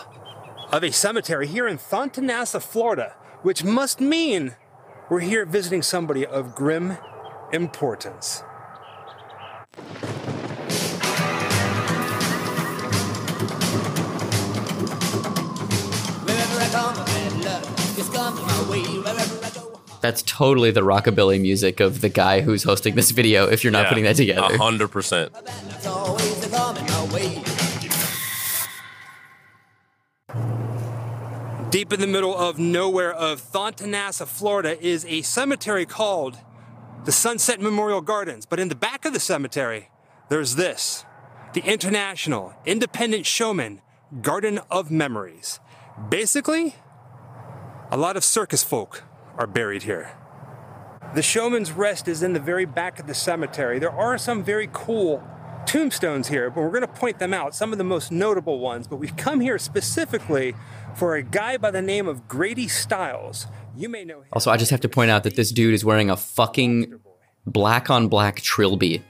[0.72, 4.56] of a cemetery here in Thonotosassa, Florida, which must mean
[5.10, 6.98] we're here visiting somebody of grim
[7.54, 8.44] importance.
[20.02, 23.48] That's totally the rockabilly music of the guy who's hosting this video.
[23.48, 25.34] If you're not Yeah, putting that together, A hundred percent.
[31.70, 36.38] Deep in the middle of nowhere of Thonotosassa, Florida, is a cemetery called
[37.04, 38.46] the Sunset Memorial Gardens.
[38.46, 39.90] But in the back of the cemetery,
[40.30, 41.04] there's this
[41.54, 43.82] the International Independent Showman
[44.22, 45.60] Garden of Memories.
[46.08, 46.76] Basically,
[47.92, 49.04] a lot of circus folk
[49.38, 50.18] are buried here.
[51.16, 53.78] The Showman's Rest is in the very back of the cemetery.
[53.78, 55.22] There are some very cool
[55.68, 58.88] tombstones here, but we're going to point them out, some of the most notable ones.
[58.88, 60.56] But we've come here specifically
[60.96, 63.48] for a guy by the name of Grady Stiles.
[63.76, 64.28] You may know him.
[64.34, 67.00] Also, I just have to point out that this dude is wearing a fucking
[67.46, 69.04] black on black trilby.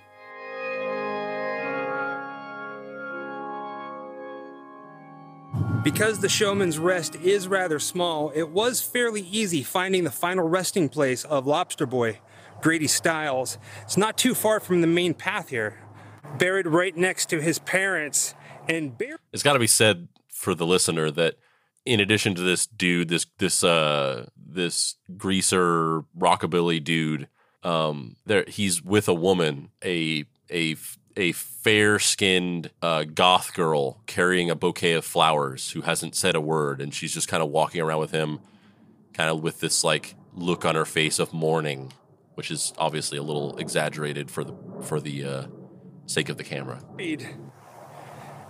[5.84, 10.90] Because the Showman's Rest is rather small, it was fairly easy finding the final resting
[10.90, 12.20] place of Lobster Boy,
[12.62, 13.58] Grady Stiles.
[13.84, 15.78] It's not too far from the main path here.
[16.38, 18.36] Buried right next to his parents,
[18.68, 21.36] and buried It's got to be said for the listener that
[21.86, 27.28] in addition to this dude, this this uh this greaser rockabilly dude,
[27.64, 30.76] um, there he's with a woman, a a
[31.16, 36.42] a fair skinned uh, goth girl carrying a bouquet of flowers who hasn't said a
[36.42, 38.40] word, and she's just kind of walking around with him,
[39.14, 41.92] kind of with this like look on her face of mourning,
[42.36, 44.54] which is obviously a little exaggerated for the
[44.84, 45.48] for the uh,
[46.08, 46.80] sake of the camera.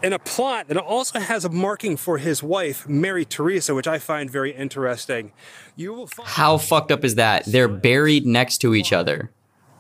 [0.04, 3.98] in a plot that also has a marking for his wife, Mary Teresa, which I
[4.00, 5.32] find very interesting.
[5.76, 7.46] You will find, How fucked up is that?
[7.46, 9.32] They're buried next to each other.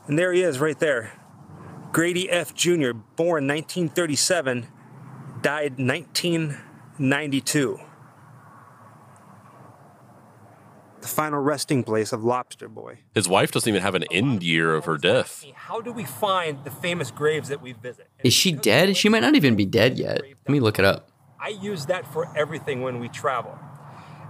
[0.07, 1.11] and there he is right there.
[1.93, 2.53] Grady F.
[2.53, 4.67] Jr., born 1937,
[5.41, 7.79] died 1992.
[11.07, 12.99] The final resting place of Lobster Boy.
[13.15, 15.45] His wife doesn't even have an end year of her death.
[15.55, 18.09] How do we find the famous graves that we visit?
[18.25, 18.97] Is she dead?
[18.97, 20.21] She might not even be dead yet.
[20.21, 21.09] Let me look it up.
[21.39, 23.57] I use that for everything when we travel.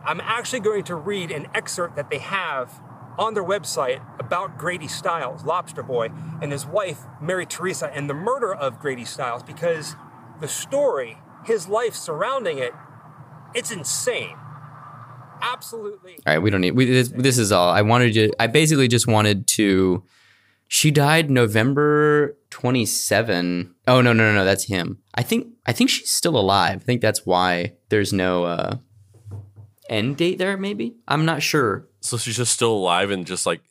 [0.05, 2.79] I'm actually going to read an excerpt that they have
[3.17, 6.11] on their website about Grady Stiles, Lobster Boy,
[6.43, 9.95] and his wife, Mary Teresa, and the murder of Grady Stiles because
[10.41, 12.73] the story, his life surrounding it,
[13.55, 14.37] it's insane.
[15.41, 16.13] Absolutely.
[16.25, 16.71] All right, we don't need.
[16.71, 17.69] We, this, this is all.
[17.69, 18.31] I wanted to.
[18.39, 20.03] I basically just wanted to.
[20.67, 23.75] She died November twenty seven.
[23.87, 24.45] Oh no no no no!
[24.45, 24.99] That's him.
[25.15, 26.81] I think I think she's still alive.
[26.81, 28.77] I think that's why there's no uh,
[29.89, 30.57] end date there.
[30.57, 31.87] Maybe I'm not sure.
[32.01, 33.61] So she's just still alive, and just like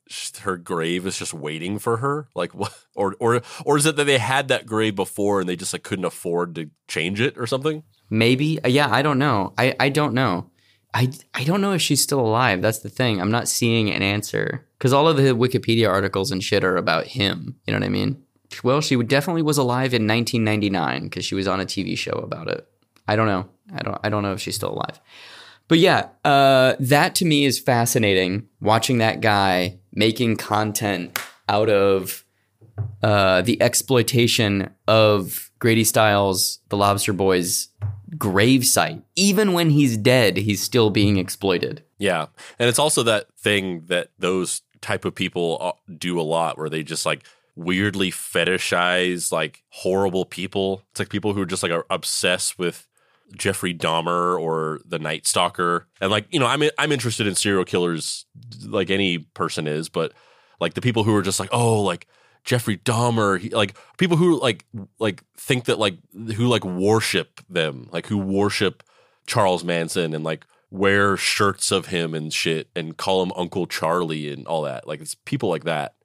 [0.40, 2.28] her grave is just waiting for her.
[2.34, 2.72] Like what?
[2.94, 5.82] Or or or is it that they had that grave before and they just like
[5.82, 7.82] couldn't afford to change it or something?
[8.08, 8.58] Maybe.
[8.64, 9.52] Yeah, I don't know.
[9.58, 10.50] I, I don't know.
[10.95, 12.62] I, I don't know if she's still alive.
[12.62, 13.20] That's the thing.
[13.20, 17.07] I'm not seeing an answer because all of the Wikipedia articles and shit are about
[17.07, 17.57] him.
[17.66, 18.22] You know what I mean?
[18.62, 22.49] Well, she definitely was alive in 1999 because she was on a TV show about
[22.49, 22.66] it.
[23.09, 23.49] I don't know.
[23.74, 23.99] I don't.
[24.05, 25.01] I don't know if she's still alive.
[25.68, 28.49] But yeah, uh, that to me is fascinating.
[28.61, 31.18] Watching that guy making content
[31.49, 32.24] out of
[33.03, 37.70] uh, the exploitation of Grady Stiles, the Lobster Boys
[38.12, 39.02] gravesite.
[39.16, 41.82] Even when he's dead, he's still being exploited.
[41.98, 42.26] Yeah,
[42.60, 46.68] and it's also that thing that those type of people uh, do a lot, where
[46.68, 47.24] they just like
[47.56, 50.84] weirdly fetishize like horrible people.
[50.92, 52.86] It's like people who are just like are obsessed with
[53.36, 57.64] Jeffrey Dahmer or the Night Stalker, and like you know, I'm I'm interested in serial
[57.64, 58.24] killers
[58.62, 60.12] like any person is, but
[60.60, 62.06] like the people who are just like oh like
[62.47, 64.64] Jeffrey Dahmer, he, like people who like
[64.99, 68.82] like think that like who like worship them, like who worship
[69.26, 74.32] Charles Manson and like wear shirts of him and shit and call him Uncle Charlie
[74.32, 74.86] and all that.
[74.86, 75.97] Like it's people like that.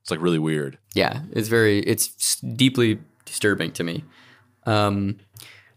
[0.00, 0.78] It's like really weird.
[0.94, 4.04] Yeah, it's very, it's deeply disturbing to me.
[4.64, 5.18] Um,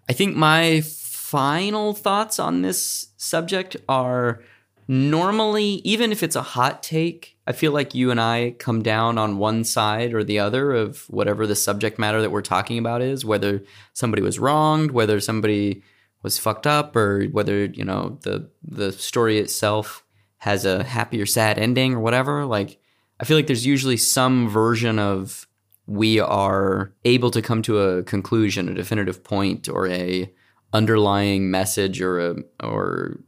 [0.08, 4.42] I think my final thoughts on this subject are
[4.92, 9.18] normally, even if it's a hot take, I feel like you and I come down
[9.18, 13.02] on one side or the other of whatever the subject matter that we're talking about
[13.02, 13.64] is, whether
[13.94, 15.82] somebody was wronged, whether somebody
[16.24, 20.04] was fucked up, or whether, you know, the the story itself
[20.40, 22.46] has a happy or sad ending or whatever.
[22.46, 22.78] Like
[23.22, 25.48] I feel like there's usually some version of
[25.88, 30.30] we are able to come to a conclusion, a definitive point, or a
[30.74, 33.22] underlying message, or a or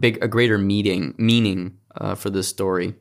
[0.00, 2.94] big a greater meaning meaning uh, for this story.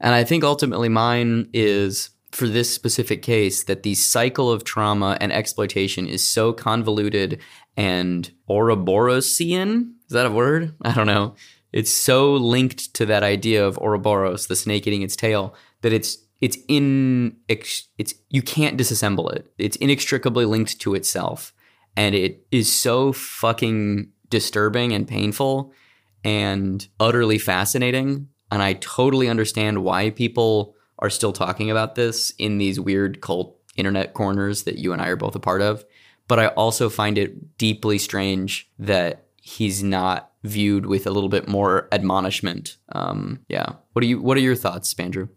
[0.00, 5.16] And I think ultimately mine is for this specific case that the cycle of trauma
[5.20, 7.40] and exploitation is so convoluted
[7.76, 9.92] and Ouroborosian.
[10.06, 10.74] Is that a word?
[10.82, 11.34] I don't know.
[11.72, 16.18] It's so linked to that idea of Ouroboros, the snake eating its tail, that it's
[16.40, 17.88] it's in it's
[18.30, 19.52] you can't disassemble it.
[19.58, 21.52] It's inextricably linked to itself,
[21.96, 25.72] and it is so fucking disturbing and painful
[26.24, 28.28] and utterly fascinating.
[28.50, 33.56] And I totally understand why people are still talking about this in these weird cult
[33.76, 35.84] internet corners that you and I are both a part of.
[36.26, 41.48] But I also find it deeply strange that he's not viewed with a little bit
[41.48, 42.76] more admonishment.
[42.90, 43.74] Um, yeah.
[43.92, 44.20] What are you?
[44.20, 45.28] What are your thoughts, Spandrew?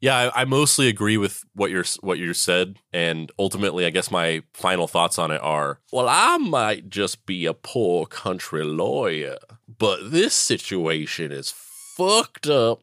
[0.00, 4.10] Yeah, I, I mostly agree with what you're what you said, and ultimately, I guess
[4.10, 9.38] my final thoughts on it are: well, I might just be a poor country lawyer,
[9.78, 11.52] but this situation is
[11.96, 12.82] fucked up,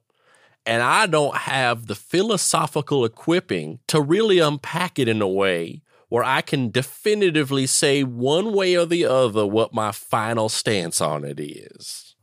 [0.66, 6.24] and I don't have the philosophical equipping to really unpack it in a way where
[6.24, 11.40] I can definitively say one way or the other what my final stance on it
[11.40, 12.16] is.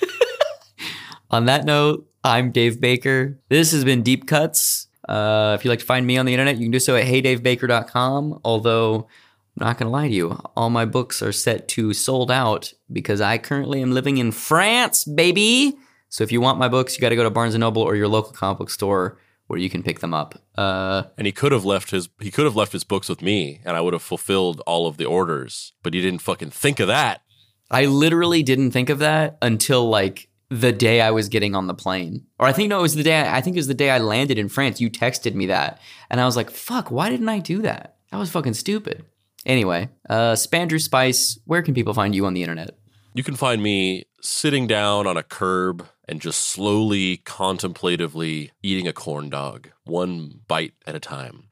[1.30, 3.38] On that note, I'm Dave Baker.
[3.50, 4.88] This has been Deep Cuts.
[5.08, 7.06] Uh, if you'd like to find me on the internet, you can do so at
[7.06, 8.40] heydavebaker.com.
[8.44, 12.32] Although, I'm not going to lie to you, all my books are set to sold
[12.32, 15.76] out because I currently am living in France, baby.
[16.08, 17.94] So if you want my books, you got to go to Barnes & Noble or
[17.94, 20.34] your local comic book store where you can pick them up.
[20.58, 23.60] Uh, And he could have left his he could have left his books with me,
[23.64, 25.74] and I would have fulfilled all of the orders.
[25.84, 27.22] But he didn't fucking think of that.
[27.70, 31.74] I literally didn't think of that until like the day I was getting on the
[31.74, 32.26] plane.
[32.38, 33.90] Or I think no, it was the day I, I think it was the day
[33.90, 34.80] I landed in France.
[34.80, 35.80] You texted me that.
[36.10, 37.96] And I was like, fuck, why didn't I do that?
[38.10, 39.04] That was fucking stupid.
[39.44, 42.78] Anyway, uh Spandrew Spice, where can people find you on the internet?
[43.14, 48.92] You can find me sitting down on a curb and just slowly, contemplatively eating a
[48.92, 51.45] corn dog, one bite at a time.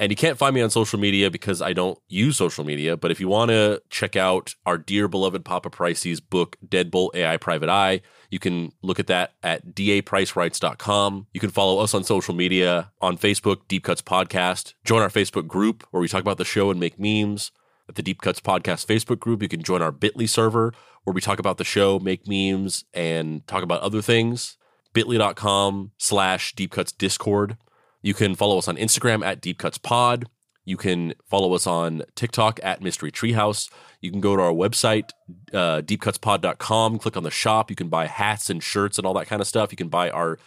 [0.00, 2.96] And you can't find me on social media because I don't use social media.
[2.96, 7.36] But if you want to check out our dear beloved Papa Pricey's book, Deadbolt AI
[7.36, 8.00] Private Eye,
[8.30, 11.26] you can look at that at dapricerights.com.
[11.34, 14.72] You can follow us on social media on Facebook, Deep Cuts Podcast.
[14.86, 17.52] Join our Facebook group where we talk about the show and make memes.
[17.86, 20.72] At the Deep Cuts Podcast Facebook group, you can join our Bitly server
[21.04, 24.56] where we talk about the show, make memes, and talk about other things.
[24.94, 27.58] Bitly.com slash Deep Cuts Discord.
[28.02, 30.28] You can follow us on Instagram at Deep Cuts Pod.
[30.64, 33.70] You can follow us on TikTok at Mystery Treehouse.
[34.00, 35.10] You can go to our website,
[35.52, 37.70] uh, deepcutspod.com, click on the shop.
[37.70, 39.72] You can buy hats and shirts and all that kind of stuff.
[39.72, 40.38] You can buy our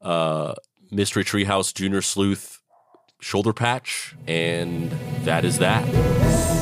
[0.00, 0.54] uh,
[0.90, 2.60] Mystery Treehouse Junior Sleuth
[3.20, 4.14] shoulder patch.
[4.26, 4.90] And
[5.24, 6.61] that is that.